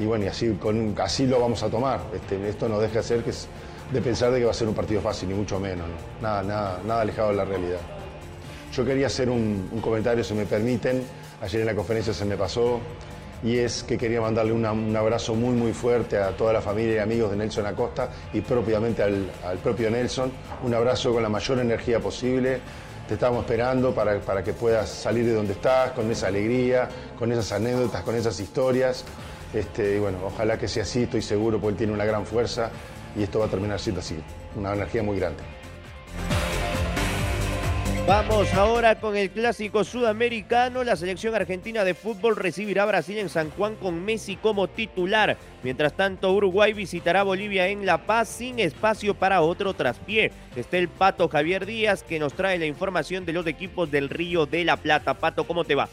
Y 0.00 0.04
bueno, 0.04 0.24
y 0.24 0.28
así 0.28 1.26
lo 1.28 1.38
vamos 1.38 1.62
a 1.62 1.70
tomar. 1.70 2.00
Este, 2.12 2.48
esto 2.48 2.68
no 2.68 2.80
deja 2.80 2.96
de 2.96 3.02
ser 3.04 3.22
que 3.22 3.30
es, 3.30 3.48
de 3.92 4.00
pensar 4.00 4.30
de 4.32 4.38
que 4.38 4.44
va 4.44 4.50
a 4.50 4.54
ser 4.54 4.68
un 4.68 4.74
partido 4.74 5.00
fácil, 5.00 5.28
ni 5.28 5.34
mucho 5.34 5.60
menos, 5.60 5.86
nada, 6.20 6.42
nada, 6.42 6.80
nada 6.84 7.00
alejado 7.02 7.30
de 7.30 7.36
la 7.36 7.44
realidad. 7.44 7.80
Yo 8.72 8.84
quería 8.84 9.06
hacer 9.06 9.30
un, 9.30 9.68
comentario, 9.80 10.24
si 10.24 10.34
me 10.34 10.46
permiten, 10.46 11.02
ayer 11.40 11.60
en 11.60 11.66
la 11.66 11.74
conferencia 11.74 12.12
se 12.12 12.24
me 12.24 12.36
pasó, 12.36 12.80
y 13.42 13.58
es 13.58 13.82
que 13.82 13.98
quería 13.98 14.20
mandarle 14.20 14.52
un 14.52 14.96
abrazo 14.96 15.34
muy 15.34 15.54
muy 15.54 15.72
fuerte 15.72 16.16
a 16.16 16.30
toda 16.30 16.52
la 16.52 16.62
familia 16.62 16.94
y 16.94 16.98
amigos 16.98 17.30
de 17.30 17.36
Nelson 17.36 17.66
Acosta 17.66 18.08
y 18.32 18.40
propiamente 18.40 19.02
al, 19.02 19.58
propio 19.62 19.90
Nelson, 19.90 20.32
un 20.64 20.74
abrazo 20.74 21.12
con 21.12 21.22
la 21.22 21.28
mayor 21.28 21.58
energía 21.58 22.00
posible, 22.00 22.60
te 23.06 23.14
estamos 23.14 23.40
esperando 23.40 23.94
para, 23.94 24.18
para 24.20 24.42
que 24.42 24.54
puedas 24.54 24.88
salir 24.88 25.26
de 25.26 25.34
donde 25.34 25.52
estás, 25.52 25.90
con 25.90 26.10
esa 26.10 26.28
alegría, 26.28 26.88
con 27.18 27.30
esas 27.30 27.52
anécdotas, 27.52 28.02
con 28.02 28.14
esas 28.14 28.40
historias. 28.40 29.04
Este, 29.52 29.96
y 29.96 29.98
bueno, 29.98 30.18
ojalá 30.24 30.58
que 30.58 30.66
sea 30.66 30.82
así, 30.84 31.02
estoy 31.02 31.20
seguro, 31.22 31.60
porque 31.60 31.72
él 31.72 31.76
tiene 31.76 31.92
una 31.92 32.06
gran 32.06 32.24
fuerza 32.24 32.70
y 33.16 33.22
esto 33.22 33.40
va 33.40 33.46
a 33.46 33.48
terminar 33.48 33.80
siendo 33.80 34.00
así, 34.00 34.16
una 34.56 34.72
energía 34.74 35.02
muy 35.02 35.18
grande. 35.18 35.42
Vamos 38.06 38.52
ahora 38.52 39.00
con 39.00 39.16
el 39.16 39.30
clásico 39.30 39.82
sudamericano. 39.82 40.84
La 40.84 40.94
selección 40.94 41.34
argentina 41.34 41.84
de 41.84 41.94
fútbol 41.94 42.36
recibirá 42.36 42.82
a 42.82 42.86
Brasil 42.86 43.16
en 43.16 43.30
San 43.30 43.48
Juan 43.52 43.76
con 43.76 44.04
Messi 44.04 44.36
como 44.36 44.68
titular. 44.68 45.38
Mientras 45.62 45.94
tanto, 45.94 46.30
Uruguay 46.34 46.74
visitará 46.74 47.22
Bolivia 47.22 47.68
en 47.68 47.86
La 47.86 48.04
Paz 48.04 48.28
sin 48.28 48.58
espacio 48.58 49.14
para 49.14 49.40
otro 49.40 49.72
traspié. 49.72 50.32
Está 50.54 50.76
el 50.76 50.88
Pato 50.88 51.30
Javier 51.30 51.64
Díaz 51.64 52.02
que 52.02 52.18
nos 52.18 52.34
trae 52.34 52.58
la 52.58 52.66
información 52.66 53.24
de 53.24 53.32
los 53.32 53.46
equipos 53.46 53.90
del 53.90 54.10
Río 54.10 54.44
de 54.44 54.66
la 54.66 54.76
Plata. 54.76 55.14
Pato, 55.14 55.46
¿cómo 55.46 55.64
te 55.64 55.74
va? 55.74 55.88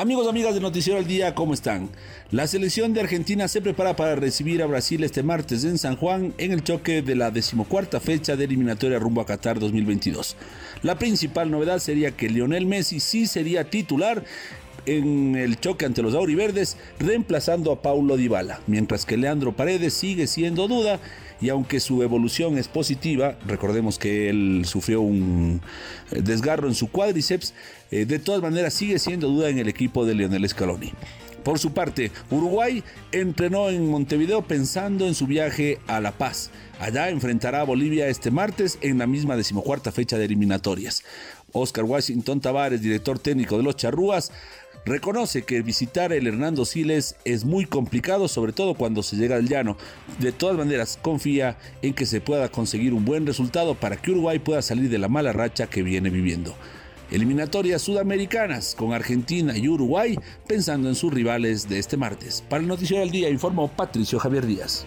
Amigos, 0.00 0.26
amigas 0.26 0.54
de 0.54 0.62
Noticiero 0.62 0.98
al 0.98 1.06
Día, 1.06 1.34
¿cómo 1.34 1.52
están? 1.52 1.90
La 2.30 2.46
selección 2.46 2.94
de 2.94 3.02
Argentina 3.02 3.48
se 3.48 3.60
prepara 3.60 3.96
para 3.96 4.14
recibir 4.14 4.62
a 4.62 4.66
Brasil 4.66 5.04
este 5.04 5.22
martes 5.22 5.62
en 5.64 5.76
San 5.76 5.96
Juan 5.96 6.32
en 6.38 6.52
el 6.52 6.64
choque 6.64 7.02
de 7.02 7.14
la 7.14 7.30
decimocuarta 7.30 8.00
fecha 8.00 8.34
de 8.34 8.44
eliminatoria 8.44 8.98
rumbo 8.98 9.20
a 9.20 9.26
Qatar 9.26 9.60
2022. 9.60 10.38
La 10.80 10.98
principal 10.98 11.50
novedad 11.50 11.80
sería 11.80 12.12
que 12.12 12.30
Lionel 12.30 12.64
Messi 12.64 12.98
sí 12.98 13.26
sería 13.26 13.68
titular 13.68 14.24
en 14.86 15.36
el 15.36 15.58
choque 15.58 15.86
ante 15.86 16.02
los 16.02 16.14
auriverdes, 16.14 16.76
reemplazando 16.98 17.72
a 17.72 17.82
Paulo 17.82 18.16
Dybala, 18.16 18.60
mientras 18.66 19.06
que 19.06 19.16
Leandro 19.16 19.52
Paredes 19.52 19.94
sigue 19.94 20.26
siendo 20.26 20.68
duda 20.68 21.00
y 21.40 21.48
aunque 21.48 21.80
su 21.80 22.02
evolución 22.02 22.58
es 22.58 22.68
positiva, 22.68 23.38
recordemos 23.46 23.98
que 23.98 24.28
él 24.28 24.62
sufrió 24.66 25.00
un 25.00 25.62
eh, 26.10 26.20
desgarro 26.22 26.68
en 26.68 26.74
su 26.74 26.90
cuádriceps, 26.90 27.54
eh, 27.90 28.04
de 28.04 28.18
todas 28.18 28.42
maneras 28.42 28.74
sigue 28.74 28.98
siendo 28.98 29.28
duda 29.28 29.48
en 29.48 29.58
el 29.58 29.68
equipo 29.68 30.04
de 30.04 30.14
Lionel 30.14 30.48
Scaloni. 30.48 30.92
Por 31.42 31.58
su 31.58 31.72
parte, 31.72 32.12
Uruguay 32.30 32.84
entrenó 33.12 33.70
en 33.70 33.88
Montevideo 33.88 34.42
pensando 34.42 35.06
en 35.06 35.14
su 35.14 35.26
viaje 35.26 35.78
a 35.86 36.00
La 36.00 36.12
Paz. 36.12 36.50
Allá 36.78 37.08
enfrentará 37.08 37.62
a 37.62 37.64
Bolivia 37.64 38.08
este 38.08 38.30
martes 38.30 38.78
en 38.82 38.98
la 38.98 39.06
misma 39.06 39.36
decimocuarta 39.36 39.90
fecha 39.90 40.18
de 40.18 40.26
eliminatorias. 40.26 41.02
Oscar 41.52 41.84
Washington 41.84 42.40
Tavares, 42.40 42.82
director 42.82 43.18
técnico 43.18 43.56
de 43.56 43.62
los 43.62 43.76
Charrúas, 43.76 44.32
Reconoce 44.86 45.42
que 45.42 45.60
visitar 45.60 46.12
el 46.12 46.26
Hernando 46.26 46.64
Siles 46.64 47.16
es 47.24 47.44
muy 47.44 47.66
complicado, 47.66 48.28
sobre 48.28 48.52
todo 48.52 48.74
cuando 48.74 49.02
se 49.02 49.16
llega 49.16 49.36
al 49.36 49.46
llano. 49.46 49.76
De 50.18 50.32
todas 50.32 50.56
maneras, 50.56 50.98
confía 51.00 51.58
en 51.82 51.92
que 51.92 52.06
se 52.06 52.20
pueda 52.20 52.48
conseguir 52.48 52.94
un 52.94 53.04
buen 53.04 53.26
resultado 53.26 53.74
para 53.74 53.96
que 53.96 54.10
Uruguay 54.10 54.38
pueda 54.38 54.62
salir 54.62 54.88
de 54.88 54.98
la 54.98 55.08
mala 55.08 55.32
racha 55.32 55.66
que 55.68 55.82
viene 55.82 56.10
viviendo. 56.10 56.54
eliminatorias 57.10 57.82
sudamericanas 57.82 58.74
con 58.76 58.92
Argentina 58.92 59.56
y 59.56 59.68
Uruguay, 59.68 60.16
pensando 60.46 60.88
en 60.88 60.94
sus 60.94 61.12
rivales 61.12 61.68
de 61.68 61.78
este 61.78 61.96
martes. 61.96 62.44
Para 62.48 62.62
el 62.62 62.68
Noticiero 62.68 63.00
del 63.00 63.10
Día 63.10 63.28
informó 63.28 63.68
Patricio 63.68 64.18
Javier 64.18 64.46
Díaz. 64.46 64.86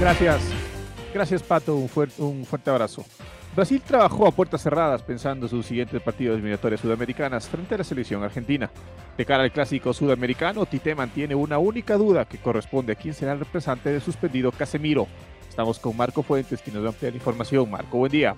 Gracias. 0.00 0.40
Gracias, 1.12 1.42
Pato. 1.42 1.76
Un 1.76 1.88
fuerte, 1.88 2.22
un 2.22 2.44
fuerte 2.44 2.70
abrazo. 2.70 3.04
Brasil 3.58 3.82
trabajó 3.84 4.28
a 4.28 4.30
puertas 4.30 4.62
cerradas 4.62 5.02
pensando 5.02 5.48
sus 5.48 5.66
siguientes 5.66 6.00
partidos 6.00 6.34
de 6.34 6.36
eliminatorias 6.36 6.80
sudamericanas 6.80 7.48
frente 7.48 7.74
a 7.74 7.78
la 7.78 7.82
selección 7.82 8.22
argentina. 8.22 8.70
De 9.16 9.24
cara 9.24 9.42
al 9.42 9.50
clásico 9.50 9.92
sudamericano, 9.92 10.64
Tite 10.64 10.94
mantiene 10.94 11.34
una 11.34 11.58
única 11.58 11.96
duda 11.96 12.24
que 12.24 12.38
corresponde 12.38 12.92
a 12.92 12.94
quién 12.94 13.14
será 13.14 13.32
el 13.32 13.40
representante 13.40 13.90
del 13.90 14.00
suspendido 14.00 14.52
Casemiro. 14.52 15.08
Estamos 15.48 15.80
con 15.80 15.96
Marco 15.96 16.22
Fuentes, 16.22 16.62
quien 16.62 16.76
nos 16.76 16.84
va 16.84 16.90
a 16.90 16.92
ampliar 16.92 17.16
información. 17.16 17.68
Marco, 17.68 17.98
buen 17.98 18.12
día. 18.12 18.36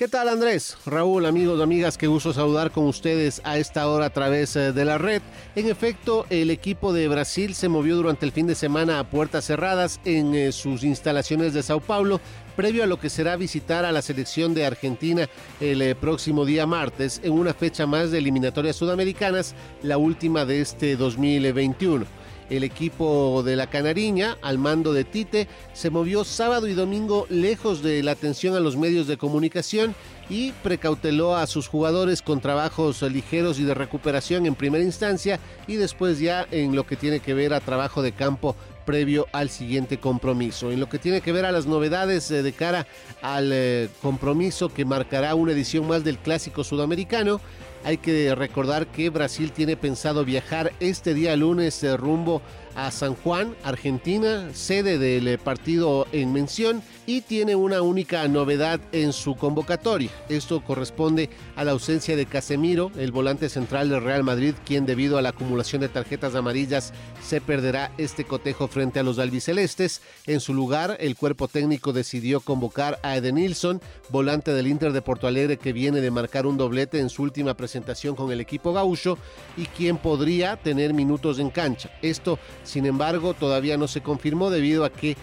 ¿Qué 0.00 0.08
tal 0.08 0.30
Andrés? 0.30 0.78
Raúl, 0.86 1.26
amigos, 1.26 1.60
amigas, 1.60 1.98
qué 1.98 2.06
gusto 2.06 2.32
saludar 2.32 2.70
con 2.70 2.86
ustedes 2.86 3.42
a 3.44 3.58
esta 3.58 3.86
hora 3.86 4.06
a 4.06 4.10
través 4.10 4.56
eh, 4.56 4.72
de 4.72 4.86
la 4.86 4.96
red. 4.96 5.20
En 5.54 5.68
efecto, 5.68 6.24
el 6.30 6.50
equipo 6.50 6.94
de 6.94 7.06
Brasil 7.06 7.54
se 7.54 7.68
movió 7.68 7.96
durante 7.96 8.24
el 8.24 8.32
fin 8.32 8.46
de 8.46 8.54
semana 8.54 8.98
a 8.98 9.04
puertas 9.04 9.44
cerradas 9.44 10.00
en 10.06 10.34
eh, 10.34 10.52
sus 10.52 10.84
instalaciones 10.84 11.52
de 11.52 11.62
Sao 11.62 11.80
Paulo, 11.80 12.18
previo 12.56 12.82
a 12.82 12.86
lo 12.86 12.98
que 12.98 13.10
será 13.10 13.36
visitar 13.36 13.84
a 13.84 13.92
la 13.92 14.00
selección 14.00 14.54
de 14.54 14.64
Argentina 14.64 15.28
el 15.60 15.82
eh, 15.82 15.94
próximo 15.94 16.46
día 16.46 16.64
martes, 16.64 17.20
en 17.22 17.32
una 17.32 17.52
fecha 17.52 17.86
más 17.86 18.10
de 18.10 18.20
eliminatorias 18.20 18.76
sudamericanas, 18.76 19.54
la 19.82 19.98
última 19.98 20.46
de 20.46 20.62
este 20.62 20.96
2021. 20.96 22.06
El 22.50 22.64
equipo 22.64 23.42
de 23.44 23.54
la 23.54 23.68
Canariña, 23.68 24.36
al 24.42 24.58
mando 24.58 24.92
de 24.92 25.04
Tite, 25.04 25.46
se 25.72 25.88
movió 25.88 26.24
sábado 26.24 26.66
y 26.66 26.74
domingo 26.74 27.26
lejos 27.30 27.80
de 27.80 28.02
la 28.02 28.10
atención 28.10 28.56
a 28.56 28.60
los 28.60 28.76
medios 28.76 29.06
de 29.06 29.16
comunicación 29.16 29.94
y 30.28 30.50
precauteló 30.52 31.36
a 31.36 31.46
sus 31.46 31.68
jugadores 31.68 32.22
con 32.22 32.40
trabajos 32.40 33.02
ligeros 33.02 33.60
y 33.60 33.64
de 33.64 33.74
recuperación 33.74 34.46
en 34.46 34.56
primera 34.56 34.82
instancia 34.82 35.38
y 35.68 35.76
después 35.76 36.18
ya 36.18 36.46
en 36.50 36.74
lo 36.74 36.86
que 36.86 36.96
tiene 36.96 37.20
que 37.20 37.34
ver 37.34 37.54
a 37.54 37.60
trabajo 37.60 38.02
de 38.02 38.12
campo 38.12 38.56
previo 38.84 39.28
al 39.32 39.48
siguiente 39.50 39.98
compromiso. 39.98 40.72
En 40.72 40.80
lo 40.80 40.88
que 40.88 40.98
tiene 40.98 41.20
que 41.20 41.30
ver 41.30 41.44
a 41.44 41.52
las 41.52 41.66
novedades 41.66 42.30
eh, 42.32 42.42
de 42.42 42.52
cara 42.52 42.86
al 43.22 43.50
eh, 43.52 43.88
compromiso 44.02 44.68
que 44.68 44.84
marcará 44.84 45.36
una 45.36 45.52
edición 45.52 45.86
más 45.86 46.02
del 46.02 46.18
Clásico 46.18 46.64
Sudamericano, 46.64 47.40
hay 47.84 47.98
que 47.98 48.34
recordar 48.34 48.86
que 48.86 49.10
Brasil 49.10 49.52
tiene 49.52 49.76
pensado 49.76 50.24
viajar 50.24 50.72
este 50.80 51.14
día 51.14 51.36
lunes 51.36 51.80
de 51.80 51.96
rumbo 51.96 52.42
a 52.76 52.90
San 52.92 53.14
Juan, 53.16 53.56
Argentina, 53.64 54.50
sede 54.54 54.96
del 54.96 55.38
partido 55.38 56.06
en 56.12 56.32
mención, 56.32 56.82
y 57.04 57.22
tiene 57.22 57.56
una 57.56 57.82
única 57.82 58.26
novedad 58.28 58.80
en 58.92 59.12
su 59.12 59.34
convocatoria. 59.34 60.10
Esto 60.28 60.62
corresponde 60.62 61.30
a 61.56 61.64
la 61.64 61.72
ausencia 61.72 62.14
de 62.14 62.26
Casemiro, 62.26 62.92
el 62.96 63.10
volante 63.10 63.48
central 63.48 63.88
del 63.88 64.04
Real 64.04 64.22
Madrid, 64.22 64.54
quien 64.64 64.86
debido 64.86 65.18
a 65.18 65.22
la 65.22 65.30
acumulación 65.30 65.80
de 65.80 65.88
tarjetas 65.88 66.36
amarillas 66.36 66.92
se 67.20 67.40
perderá 67.40 67.90
este 67.98 68.24
cotejo 68.24 68.68
frente 68.68 69.00
a 69.00 69.02
los 69.02 69.18
albicelestes. 69.18 70.02
En 70.26 70.38
su 70.38 70.54
lugar, 70.54 70.96
el 71.00 71.16
cuerpo 71.16 71.48
técnico 71.48 71.92
decidió 71.92 72.40
convocar 72.40 73.00
a 73.02 73.16
Edenilson, 73.16 73.80
volante 74.10 74.54
del 74.54 74.68
Inter 74.68 74.92
de 74.92 75.02
Porto 75.02 75.26
Alegre 75.26 75.56
que 75.56 75.72
viene 75.72 76.00
de 76.00 76.12
marcar 76.12 76.46
un 76.46 76.56
doblete 76.56 77.00
en 77.00 77.10
su 77.10 77.24
última 77.24 77.54
presentación 77.54 77.69
con 78.16 78.32
el 78.32 78.40
equipo 78.40 78.72
gaucho 78.72 79.18
y 79.56 79.66
quien 79.66 79.96
podría 79.96 80.56
tener 80.56 80.94
minutos 80.94 81.38
en 81.38 81.50
cancha. 81.50 81.90
Esto 82.02 82.38
sin 82.64 82.86
embargo, 82.86 83.34
todavía 83.34 83.76
no 83.76 83.88
se 83.88 84.00
confirmó 84.00 84.50
debido 84.50 84.84
a 84.84 84.90
que 84.90 85.16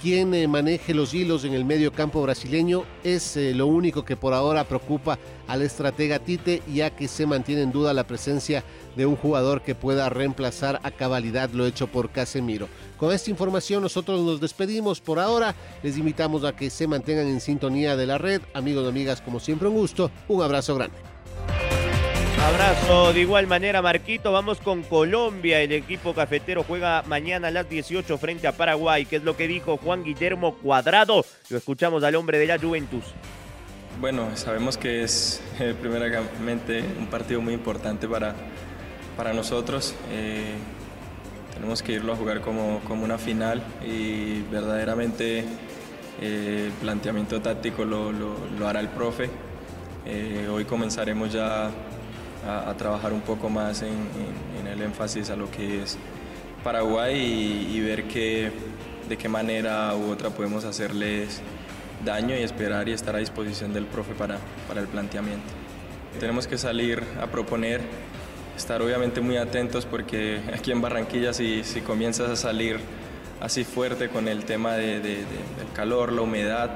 quien 0.00 0.34
eh, 0.34 0.48
maneje 0.48 0.94
los 0.94 1.14
hilos 1.14 1.44
en 1.44 1.52
el 1.52 1.64
medio 1.64 1.92
campo 1.92 2.22
brasileño 2.22 2.84
es 3.04 3.36
eh, 3.36 3.54
lo 3.54 3.66
único 3.66 4.04
que 4.04 4.16
por 4.16 4.34
ahora 4.34 4.64
preocupa 4.64 5.18
al 5.46 5.62
estratega 5.62 6.18
Tite, 6.18 6.62
ya 6.72 6.90
que 6.90 7.08
se 7.08 7.26
mantiene 7.26 7.62
en 7.62 7.72
duda 7.72 7.92
la 7.92 8.06
presencia 8.06 8.64
de 8.96 9.06
un 9.06 9.16
jugador 9.16 9.62
que 9.62 9.74
pueda 9.74 10.08
reemplazar 10.08 10.80
a 10.82 10.90
cabalidad 10.90 11.50
lo 11.50 11.66
hecho 11.66 11.86
por 11.86 12.10
Casemiro. 12.10 12.68
Con 12.98 13.12
esta 13.12 13.30
información 13.30 13.82
nosotros 13.82 14.20
nos 14.22 14.40
despedimos 14.40 15.00
por 15.00 15.18
ahora. 15.18 15.54
Les 15.82 15.96
invitamos 15.96 16.44
a 16.44 16.54
que 16.54 16.70
se 16.70 16.86
mantengan 16.86 17.26
en 17.26 17.40
sintonía 17.40 17.96
de 17.96 18.06
la 18.06 18.18
red. 18.18 18.42
Amigos 18.54 18.84
y 18.84 18.88
amigas, 18.88 19.20
como 19.20 19.40
siempre 19.40 19.68
un 19.68 19.74
gusto. 19.74 20.10
Un 20.28 20.42
abrazo 20.42 20.74
grande. 20.74 21.11
Abrazo 22.42 23.12
de 23.12 23.20
igual 23.20 23.46
manera, 23.46 23.80
Marquito. 23.82 24.32
Vamos 24.32 24.58
con 24.58 24.82
Colombia. 24.82 25.60
El 25.60 25.70
equipo 25.70 26.12
cafetero 26.12 26.64
juega 26.64 27.04
mañana 27.06 27.48
a 27.48 27.50
las 27.52 27.68
18 27.68 28.18
frente 28.18 28.48
a 28.48 28.52
Paraguay. 28.52 29.06
¿Qué 29.06 29.16
es 29.16 29.22
lo 29.22 29.36
que 29.36 29.46
dijo 29.46 29.76
Juan 29.76 30.02
Guillermo 30.02 30.56
Cuadrado? 30.56 31.24
Lo 31.50 31.56
escuchamos 31.56 32.02
al 32.02 32.16
hombre 32.16 32.38
de 32.38 32.46
la 32.46 32.58
Juventus. 32.58 33.04
Bueno, 34.00 34.36
sabemos 34.36 34.76
que 34.76 35.04
es 35.04 35.40
eh, 35.60 35.72
primeramente 35.80 36.82
un 36.98 37.06
partido 37.06 37.40
muy 37.40 37.54
importante 37.54 38.08
para, 38.08 38.34
para 39.16 39.32
nosotros. 39.32 39.94
Eh, 40.10 40.54
tenemos 41.54 41.80
que 41.80 41.92
irlo 41.92 42.12
a 42.12 42.16
jugar 42.16 42.40
como, 42.40 42.80
como 42.88 43.04
una 43.04 43.18
final 43.18 43.62
y 43.86 44.40
verdaderamente 44.50 45.44
eh, 46.20 46.72
planteamiento 46.80 47.40
táctico 47.40 47.84
lo, 47.84 48.10
lo, 48.10 48.66
hará 48.68 48.80
el 48.80 48.88
profe. 48.88 49.30
hoy 50.50 50.64
comenzaremos 50.64 51.32
ya 51.32 51.70
a, 52.46 52.74
trabajar 52.74 53.12
un 53.12 53.20
poco 53.20 53.48
más 53.48 53.82
en, 53.82 53.92
el 54.70 54.82
énfasis 54.82 55.30
a 55.30 55.36
lo 55.36 55.50
que 55.50 55.82
es 55.82 55.98
Paraguay 56.64 57.16
y, 57.70 57.80
ver 57.80 58.04
de 58.04 59.16
qué 59.16 59.28
manera 59.28 59.94
u 59.96 60.10
otra 60.10 60.30
podemos 60.30 60.64
hacerles 60.64 61.40
daño 62.04 62.36
y 62.36 62.42
esperar 62.42 62.88
y 62.88 62.92
estar 62.92 63.14
a 63.14 63.18
disposición 63.18 63.72
del 63.72 63.86
profe 63.86 64.14
para, 64.14 64.38
para 64.68 64.80
el 64.80 64.88
planteamiento. 64.88 65.46
Tenemos 66.18 66.46
que 66.46 66.58
salir 66.58 67.02
a 67.20 67.26
proponer, 67.26 67.80
estar 68.56 68.82
obviamente 68.82 69.20
muy 69.20 69.36
atentos 69.36 69.86
porque 69.86 70.40
aquí 70.54 70.72
en 70.72 70.80
Barranquilla 70.80 71.32
si, 71.32 71.64
si 71.64 71.80
comienzas 71.80 72.30
a 72.30 72.36
salir 72.36 72.80
así 73.40 73.64
fuerte 73.64 74.08
con 74.08 74.28
el 74.28 74.44
tema 74.44 74.74
de, 74.74 75.00
del 75.00 75.26
calor, 75.74 76.12
la 76.12 76.22
humedad, 76.22 76.70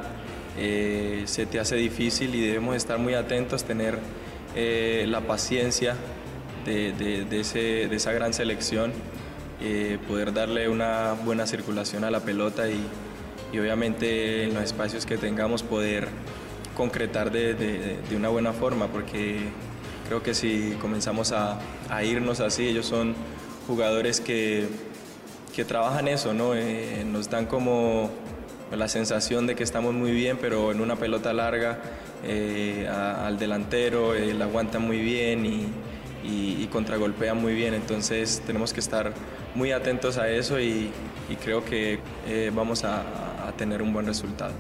eh, 0.59 1.23
se 1.27 1.47
te 1.47 1.61
hace 1.61 1.77
difícil 1.77 2.35
y 2.35 2.41
debemos 2.41 2.77
estar 2.77 2.99
muy 2.99 3.15
atentos, 3.15 3.65
tener 3.65 3.99
eh, 4.57 5.05
la 5.07 5.21
paciencia 5.21 5.97
de, 6.65 7.27
esa 7.93 8.13
gran 8.13 8.33
selección, 8.33 8.91
eh, 9.61 9.99
poder 10.09 10.33
darle 10.33 10.69
una 10.69 11.13
buena 11.13 11.47
circulación 11.47 12.05
a 12.05 12.11
la 12.11 12.21
pelota 12.21 12.69
y, 12.69 12.81
obviamente 13.59 14.45
en 14.45 14.55
los 14.55 14.65
espacios 14.65 15.07
que 15.07 15.17
tengamos 15.17 15.63
poder 15.63 16.09
concretar 16.77 17.31
de, 17.31 17.99
una 18.15 18.29
buena 18.29 18.53
forma, 18.53 18.87
porque 18.89 19.41
creo 20.09 20.23
que 20.23 20.35
si 20.35 20.77
comenzamos 20.81 21.33
a, 21.33 21.59
irnos 22.03 22.41
así, 22.41 22.67
ellos 22.67 22.87
son 22.87 23.15
jugadores 23.67 24.21
que, 24.21 24.67
trabajan 25.67 26.07
eso, 26.09 26.35
¿no? 26.35 26.55
Eh, 26.55 27.03
nos 27.07 27.31
dan 27.31 27.47
como 27.47 28.11
la 28.71 28.89
sensación 28.89 29.47
de 29.47 29.55
que 29.55 29.63
estamos 29.63 29.95
muy 29.95 30.13
bien, 30.13 30.39
pero 30.41 30.73
en 30.73 30.81
una 30.81 30.97
pelota 30.97 31.33
larga 31.33 31.79
eh, 32.25 32.89
al 32.89 33.39
delantero, 33.39 34.15
él 34.15 34.41
aguanta 34.43 34.79
muy 34.79 34.99
bien 34.99 35.47
y, 35.47 35.67
y, 36.25 36.67
contragolpea 36.67 37.35
muy 37.35 37.55
bien, 37.55 37.75
entonces 37.75 38.43
tenemos 38.47 38.73
que 38.73 38.81
estar 38.81 39.13
muy 39.55 39.71
atentos 39.73 40.19
a 40.19 40.29
eso 40.29 40.59
y, 40.59 40.91
creo 41.43 41.65
que 41.65 41.99
eh, 42.27 42.51
vamos 42.55 42.85
a 42.85 43.03
tener 43.57 43.83
un 43.83 43.93
buen 43.93 44.07
resultado. 44.07 44.53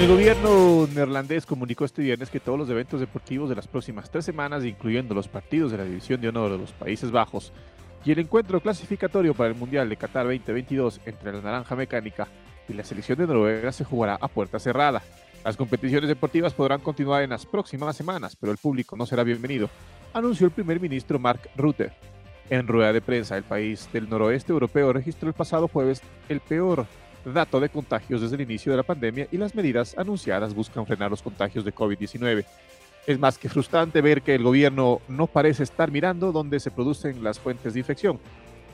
El 0.00 0.08
gobierno 0.08 0.88
neerlandés 0.94 1.44
comunicó 1.44 1.84
este 1.84 2.00
viernes 2.00 2.30
que 2.30 2.40
todos 2.40 2.58
los 2.58 2.70
eventos 2.70 3.00
deportivos 3.00 3.50
de 3.50 3.54
las 3.54 3.68
próximas 3.68 4.10
tres 4.10 4.24
semanas, 4.24 4.64
incluyendo 4.64 5.14
los 5.14 5.28
partidos 5.28 5.70
de 5.70 5.76
la 5.76 5.84
División 5.84 6.22
de 6.22 6.28
Honor 6.30 6.52
de 6.52 6.56
los 6.56 6.72
Países 6.72 7.10
Bajos 7.10 7.52
y 8.02 8.12
el 8.12 8.18
encuentro 8.20 8.62
clasificatorio 8.62 9.34
para 9.34 9.50
el 9.50 9.56
Mundial 9.56 9.90
de 9.90 9.98
Qatar 9.98 10.24
2022 10.24 11.02
entre 11.04 11.34
la 11.34 11.42
Naranja 11.42 11.76
Mecánica 11.76 12.28
y 12.66 12.72
la 12.72 12.82
selección 12.82 13.18
de 13.18 13.26
Noruega, 13.26 13.72
se 13.72 13.84
jugará 13.84 14.16
a 14.18 14.28
puerta 14.28 14.58
cerrada. 14.58 15.02
Las 15.44 15.58
competiciones 15.58 16.08
deportivas 16.08 16.54
podrán 16.54 16.80
continuar 16.80 17.22
en 17.22 17.30
las 17.30 17.44
próximas 17.44 17.94
semanas, 17.94 18.36
pero 18.36 18.52
el 18.52 18.58
público 18.58 18.96
no 18.96 19.04
será 19.04 19.22
bienvenido, 19.22 19.68
anunció 20.14 20.46
el 20.46 20.52
primer 20.52 20.80
ministro 20.80 21.18
Mark 21.18 21.50
Rutte. 21.56 21.92
En 22.48 22.66
rueda 22.66 22.94
de 22.94 23.02
prensa, 23.02 23.36
el 23.36 23.44
país 23.44 23.86
del 23.92 24.08
noroeste 24.08 24.50
europeo 24.50 24.94
registró 24.94 25.28
el 25.28 25.34
pasado 25.34 25.68
jueves 25.68 26.00
el 26.30 26.40
peor 26.40 26.86
dato 27.24 27.60
de 27.60 27.68
contagios 27.68 28.20
desde 28.20 28.36
el 28.36 28.42
inicio 28.42 28.72
de 28.72 28.78
la 28.78 28.82
pandemia 28.82 29.28
y 29.30 29.36
las 29.36 29.54
medidas 29.54 29.96
anunciadas 29.98 30.54
buscan 30.54 30.86
frenar 30.86 31.10
los 31.10 31.22
contagios 31.22 31.64
de 31.64 31.74
COVID-19. 31.74 32.44
Es 33.06 33.18
más 33.18 33.38
que 33.38 33.48
frustrante 33.48 34.00
ver 34.00 34.22
que 34.22 34.34
el 34.34 34.42
gobierno 34.42 35.00
no 35.08 35.26
parece 35.26 35.62
estar 35.62 35.90
mirando 35.90 36.32
dónde 36.32 36.60
se 36.60 36.70
producen 36.70 37.24
las 37.24 37.38
fuentes 37.38 37.74
de 37.74 37.80
infección. 37.80 38.20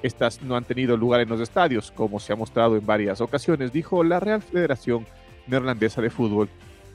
Estas 0.02 0.42
no 0.42 0.56
han 0.56 0.64
tenido 0.64 0.96
lugar 0.96 1.20
en 1.20 1.28
los 1.28 1.40
estadios, 1.40 1.90
como 1.90 2.20
se 2.20 2.32
ha 2.32 2.36
mostrado 2.36 2.76
en 2.76 2.84
varias 2.84 3.20
ocasiones, 3.20 3.72
dijo 3.72 4.04
la 4.04 4.20
Real 4.20 4.42
Federación 4.42 5.06
Neerlandesa 5.46 6.02
de 6.02 6.10
Fútbol 6.10 6.48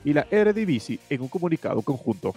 y 0.04 0.12
la 0.12 0.26
Eredivisie 0.30 0.98
en 1.10 1.22
un 1.22 1.28
comunicado 1.28 1.82
conjunto. 1.82 2.34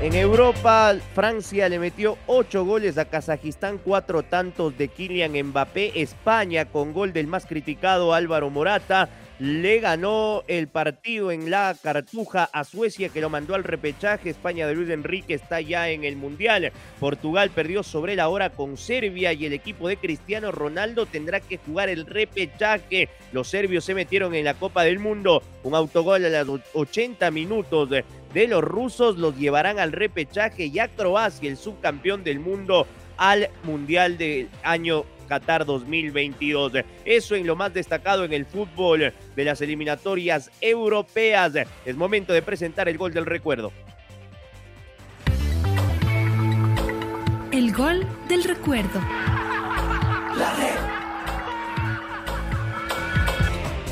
En 0.00 0.14
Europa, 0.14 0.94
Francia 1.12 1.68
le 1.68 1.80
metió 1.80 2.18
ocho 2.28 2.64
goles 2.64 2.98
a 2.98 3.06
Kazajistán, 3.06 3.78
cuatro 3.78 4.22
tantos 4.22 4.78
de 4.78 4.86
Kylian 4.86 5.32
Mbappé. 5.48 6.00
España 6.00 6.66
con 6.66 6.92
gol 6.92 7.12
del 7.12 7.26
más 7.26 7.46
criticado 7.46 8.14
Álvaro 8.14 8.48
Morata 8.48 9.08
le 9.40 9.78
ganó 9.78 10.42
el 10.48 10.66
partido 10.68 11.30
en 11.30 11.50
la 11.50 11.76
Cartuja 11.80 12.48
a 12.52 12.64
Suecia 12.64 13.08
que 13.08 13.20
lo 13.20 13.30
mandó 13.30 13.54
al 13.54 13.64
repechaje. 13.64 14.30
España 14.30 14.66
de 14.66 14.74
Luis 14.74 14.90
Enrique 14.90 15.34
está 15.34 15.60
ya 15.60 15.88
en 15.90 16.04
el 16.04 16.16
Mundial. 16.16 16.72
Portugal 16.98 17.50
perdió 17.50 17.82
sobre 17.82 18.16
la 18.16 18.28
hora 18.28 18.50
con 18.50 18.76
Serbia 18.76 19.32
y 19.32 19.46
el 19.46 19.52
equipo 19.52 19.88
de 19.88 19.96
Cristiano 19.96 20.50
Ronaldo 20.50 21.06
tendrá 21.06 21.40
que 21.40 21.58
jugar 21.58 21.88
el 21.88 22.06
repechaje. 22.06 23.08
Los 23.32 23.48
serbios 23.48 23.84
se 23.84 23.94
metieron 23.94 24.34
en 24.34 24.44
la 24.44 24.54
Copa 24.54 24.82
del 24.82 24.98
Mundo. 24.98 25.42
Un 25.62 25.74
autogol 25.74 26.24
a 26.24 26.44
los 26.44 26.60
80 26.74 27.30
minutos 27.30 27.90
de, 27.90 28.04
de 28.32 28.46
los 28.46 28.62
rusos 28.62 29.16
los 29.16 29.36
llevarán 29.36 29.78
al 29.78 29.92
repechaje 29.92 30.66
y 30.66 30.78
a 30.78 30.88
Croacia, 30.88 31.48
el 31.48 31.56
subcampeón 31.56 32.24
del 32.24 32.40
mundo, 32.40 32.86
al 33.16 33.50
Mundial 33.64 34.18
del 34.18 34.48
año 34.62 35.04
Qatar 35.28 35.64
2022. 35.64 36.72
Eso 37.04 37.34
en 37.34 37.46
lo 37.46 37.56
más 37.56 37.72
destacado 37.72 38.24
en 38.24 38.32
el 38.32 38.46
fútbol 38.46 39.12
de 39.36 39.44
las 39.44 39.60
eliminatorias 39.60 40.50
europeas. 40.60 41.52
Es 41.84 41.96
momento 41.96 42.32
de 42.32 42.42
presentar 42.42 42.88
el 42.88 42.98
gol 42.98 43.12
del 43.12 43.26
recuerdo. 43.26 43.72
El 47.52 47.72
gol 47.72 48.06
del 48.28 48.44
recuerdo. 48.44 49.00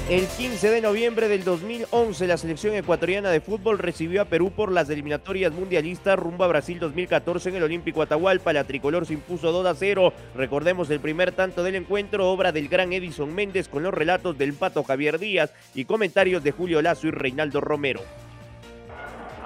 El 0.08 0.28
15 0.28 0.70
de 0.70 0.80
noviembre 0.80 1.26
del 1.26 1.42
2011, 1.42 2.28
la 2.28 2.36
selección 2.36 2.76
ecuatoriana 2.76 3.28
de 3.28 3.40
fútbol 3.40 3.76
recibió 3.80 4.22
a 4.22 4.26
Perú 4.26 4.52
por 4.52 4.70
las 4.70 4.88
eliminatorias 4.88 5.52
mundialistas 5.52 6.16
rumbo 6.16 6.44
a 6.44 6.46
Brasil 6.46 6.78
2014 6.78 7.48
en 7.48 7.56
el 7.56 7.64
Olímpico 7.64 8.02
Atahualpa. 8.02 8.52
La 8.52 8.62
tricolor 8.62 9.04
se 9.04 9.14
impuso 9.14 9.50
2 9.50 9.66
a 9.66 9.74
0. 9.74 10.12
Recordemos 10.36 10.90
el 10.90 11.00
primer 11.00 11.32
tanto 11.32 11.64
del 11.64 11.74
encuentro, 11.74 12.30
obra 12.30 12.52
del 12.52 12.68
gran 12.68 12.92
Edison 12.92 13.34
Méndez 13.34 13.66
con 13.66 13.82
los 13.82 13.92
relatos 13.92 14.38
del 14.38 14.52
pato 14.52 14.84
Javier 14.84 15.18
Díaz 15.18 15.52
y 15.74 15.86
comentarios 15.86 16.44
de 16.44 16.52
Julio 16.52 16.80
Lazo 16.82 17.08
y 17.08 17.10
Reinaldo 17.10 17.60
Romero. 17.60 18.00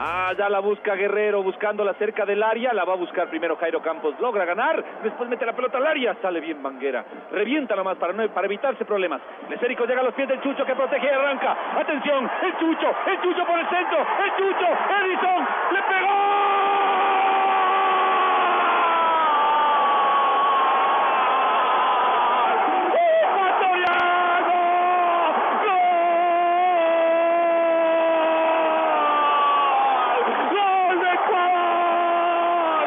Ah, 0.02 0.32
ya 0.32 0.48
la 0.48 0.60
busca 0.60 0.94
Guerrero, 0.94 1.42
buscándola 1.42 1.92
cerca 1.92 2.24
del 2.24 2.42
área. 2.42 2.72
La 2.72 2.86
va 2.86 2.94
a 2.94 2.96
buscar 2.96 3.28
primero 3.28 3.56
Jairo 3.56 3.82
Campos. 3.82 4.14
Logra 4.18 4.46
ganar. 4.46 4.82
Después 5.02 5.28
mete 5.28 5.44
la 5.44 5.52
pelota 5.52 5.76
al 5.76 5.86
área. 5.86 6.16
Sale 6.22 6.40
bien 6.40 6.62
Banguera. 6.62 7.04
Revienta 7.30 7.76
nomás 7.76 7.98
para, 7.98 8.14
no, 8.14 8.26
para 8.30 8.46
evitarse 8.46 8.86
problemas. 8.86 9.20
Lesérico 9.50 9.84
llega 9.84 10.00
a 10.00 10.04
los 10.04 10.14
pies 10.14 10.26
del 10.28 10.40
Chucho 10.40 10.64
que 10.64 10.74
protege 10.74 11.06
y 11.06 11.10
arranca. 11.10 11.54
Atención. 11.78 12.30
El 12.42 12.56
Chucho. 12.56 12.94
El 13.08 13.20
Chucho 13.20 13.44
por 13.44 13.58
el 13.58 13.68
centro. 13.68 13.98
El 14.24 14.30
Chucho. 14.36 14.66
Edison. 15.04 15.46
Le 15.72 15.82
pegó. 15.82 16.30
¡Gol 30.50 31.00
de 31.00 31.10
Ecuador! 31.14 32.84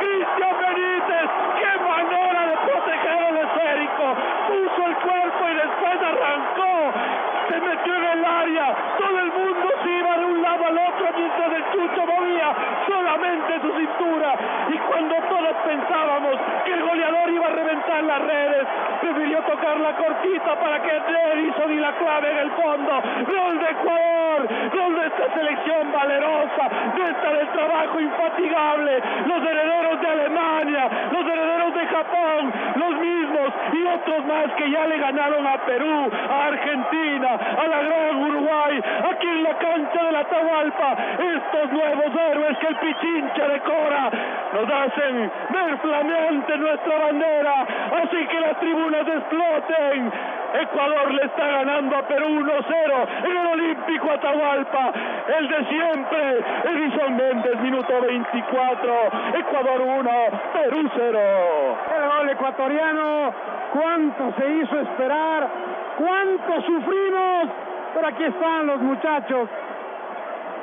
Cristian 0.00 0.54
Benítez, 0.60 1.28
qué 1.58 1.72
manera 1.82 2.40
de 2.46 2.56
proteger 2.66 3.20
el 3.30 3.36
esférico. 3.38 4.06
Puso 4.48 4.80
el 4.86 4.94
cuerpo 4.96 5.42
y 5.50 5.54
después 5.54 5.96
arrancó. 6.02 6.72
Se 7.48 7.56
metió 7.60 7.94
en 7.96 8.04
el 8.04 8.24
área. 8.24 8.66
Todo 8.98 9.18
el 9.18 9.32
mundo 9.32 9.68
se 9.82 9.90
iba 9.90 10.18
de 10.18 10.24
un 10.24 10.42
lado 10.42 10.66
al 10.66 10.78
otro 10.78 11.06
mientras 11.16 11.52
el 11.52 11.64
chucho 11.72 12.06
movía 12.06 12.48
solamente 12.86 13.60
su 13.60 13.70
cintura. 13.78 14.34
Y 14.70 14.78
cuando 14.78 15.14
todos 15.28 15.56
pensábamos 15.64 16.36
que 16.64 16.72
el 16.72 16.82
goleador 16.82 17.30
iba 17.30 17.46
a 17.46 17.50
reventar 17.50 18.02
las 18.04 18.20
redes, 18.22 18.66
prefirió 19.00 19.38
tocar 19.42 19.63
la 19.80 19.92
cortita 19.96 20.60
para 20.60 20.82
que 20.82 20.90
Edison 21.34 21.72
y 21.72 21.76
la 21.76 21.92
clave 21.92 22.30
en 22.30 22.38
el 22.38 22.50
fondo. 22.52 22.92
Gol 23.26 23.58
de 23.58 23.70
Ecuador, 23.70 24.48
gol 24.72 24.94
de 25.00 25.06
esta 25.06 25.34
selección 25.34 25.92
valerosa, 25.92 26.64
de 26.96 27.10
esta 27.10 27.32
del 27.32 27.48
trabajo 27.48 28.00
infatigable. 28.00 29.02
Los 29.26 29.42
herederos 29.42 30.00
de 30.00 30.08
Alemania, 30.08 30.88
los 31.10 31.26
herederos 31.26 31.74
de 31.74 31.86
Japón, 31.86 32.52
los 32.76 32.94
mismos 33.00 33.48
y 33.72 33.84
otros 33.86 34.26
más 34.26 34.46
que 34.56 34.70
ya 34.70 34.86
le 34.86 34.98
ganaron 34.98 35.46
a 35.46 35.56
Perú, 35.58 36.10
a 36.30 36.46
Argentina, 36.46 37.30
a 37.34 37.66
la 37.66 37.82
gran 37.82 38.16
Uruguay, 38.16 38.82
aquí 39.10 39.26
en 39.26 39.42
la 39.42 39.54
cancha 39.58 39.83
de 40.02 40.12
la 40.12 40.24
Tahualpa. 40.24 40.96
Estos 41.18 41.72
nuevos 41.72 42.14
héroes 42.14 42.58
que 42.58 42.66
el 42.66 42.76
Pichincha 42.76 43.48
decora 43.48 44.10
nos 44.52 44.70
hacen 44.70 45.30
ver 45.50 45.78
flameante 45.78 46.58
nuestra 46.58 46.98
bandera, 46.98 47.66
así 48.02 48.26
que 48.26 48.40
las 48.40 48.58
tribunas 48.60 49.06
exploten. 49.06 50.12
Ecuador 50.54 51.12
le 51.12 51.24
está 51.24 51.46
ganando 51.46 51.96
a 51.96 52.02
Perú 52.02 52.28
1-0 52.28 53.08
en 53.24 53.36
el 53.36 53.46
Olímpico 53.46 54.10
Atahualpa. 54.10 54.92
El 55.36 55.48
de 55.48 55.64
siempre, 55.64 56.44
Edison 56.64 57.16
Méndez, 57.16 57.60
minuto 57.60 58.00
24. 58.00 58.94
Ecuador 59.34 59.80
1, 59.80 60.10
Perú 60.52 60.90
0. 60.94 61.20
El 62.22 62.30
ecuatoriano, 62.30 63.32
cuánto 63.72 64.32
se 64.38 64.50
hizo 64.50 64.80
esperar, 64.80 65.48
cuánto 65.98 66.62
sufrimos, 66.62 67.48
pero 67.94 68.06
aquí 68.08 68.24
están 68.24 68.66
los 68.66 68.80
muchachos, 68.80 69.48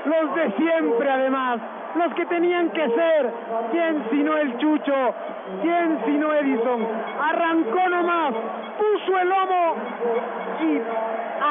los 0.06 0.36
de 0.36 0.52
siempre 0.58 1.10
además, 1.10 1.60
los 1.96 2.14
que 2.16 2.26
tenían 2.26 2.70
que 2.70 2.88
ser, 2.90 3.34
quién 3.72 4.06
sino 4.12 4.38
el 4.38 4.58
Chucho, 4.58 5.14
quién 5.62 6.00
sino 6.06 6.34
Edison, 6.34 6.88
arrancó 7.22 7.90
nomás, 7.90 8.34
puso 8.78 9.18
el 9.20 9.30
lomo 9.30 9.76
y 10.62 10.82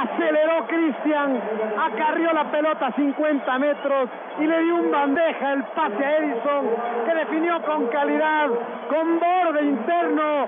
aceleró 0.02 0.66
Cristian, 0.66 1.40
acarrió 1.78 2.32
la 2.32 2.44
pelota 2.50 2.86
a 2.86 2.92
50 2.92 3.58
metros 3.58 4.08
y 4.38 4.46
le 4.46 4.62
dio 4.62 4.76
un 4.76 4.90
bandeja 4.90 5.52
el 5.52 5.64
pase 5.64 6.04
a 6.04 6.16
Edison 6.18 6.66
que 7.06 7.14
definió 7.14 7.62
con 7.62 7.86
calidad, 7.88 8.48
con 8.88 9.18
borde 9.18 9.62
interno. 9.62 10.46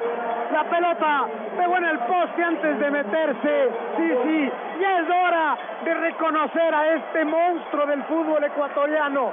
La 0.52 0.64
pelota 0.64 1.26
pegó 1.56 1.76
en 1.76 1.84
el 1.84 1.98
poste 2.00 2.44
antes 2.44 2.78
de 2.78 2.90
meterse. 2.90 3.70
Sí, 3.96 4.12
sí, 4.24 4.52
ya 4.80 4.98
es 5.00 5.10
hora 5.10 5.58
de 5.84 5.94
reconocer 5.94 6.74
a 6.74 6.94
este 6.94 7.24
monstruo 7.24 7.86
del 7.86 8.02
fútbol 8.04 8.42
ecuatoriano. 8.44 9.32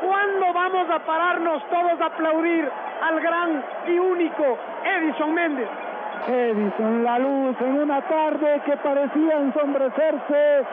¿Cuándo 0.00 0.52
vamos 0.52 0.88
a 0.90 0.98
pararnos 1.00 1.62
todos 1.68 2.00
a 2.00 2.06
aplaudir 2.06 2.70
al 3.02 3.20
gran 3.20 3.64
y 3.86 3.98
único 3.98 4.58
Edison 4.84 5.34
Méndez? 5.34 5.68
Edison, 6.26 7.04
la 7.04 7.18
luz 7.18 7.56
en 7.60 7.80
una 7.80 8.00
tarde 8.02 8.60
que 8.64 8.76
parecía 8.78 9.36
ensombrecerse, 9.38 10.64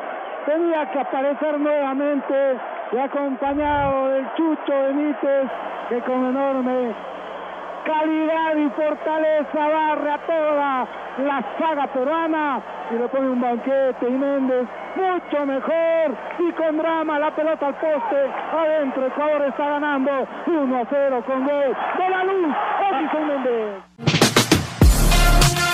tenía 0.45 0.91
que 0.91 0.99
aparecer 0.99 1.60
nuevamente 1.60 2.58
y 2.91 2.97
acompañado 2.97 4.10
del 4.10 4.25
Chucho 4.36 4.73
Benítez, 4.73 5.49
que 5.89 5.99
con 6.01 6.25
enorme 6.25 6.93
calidad 7.86 8.55
y 8.55 8.69
fortaleza 8.69 9.67
barre 9.67 10.12
a 10.12 10.17
toda 10.25 10.88
la 11.23 11.43
saga 11.60 11.88
peruana 11.88 12.62
y 12.91 12.95
le 12.95 13.08
pone 13.08 13.29
un 13.29 13.41
banquete 13.41 14.10
y 14.10 14.12
Méndez 14.12 14.67
mucho 14.95 15.45
mejor 15.45 16.15
y 16.39 16.51
con 16.53 16.77
drama 16.77 17.19
la 17.19 17.31
pelota 17.31 17.67
al 17.67 17.75
poste 17.75 18.29
adentro 18.58 19.05
Ecuador 19.05 19.43
está 19.43 19.69
ganando 19.69 20.27
1 20.47 20.77
a 20.77 20.86
0 20.89 21.23
con 21.25 21.45
gol 21.45 21.75
de 21.97 22.10
la 22.10 22.23
luz 22.23 22.55
Edison 22.91 23.27
Méndez 23.27 24.14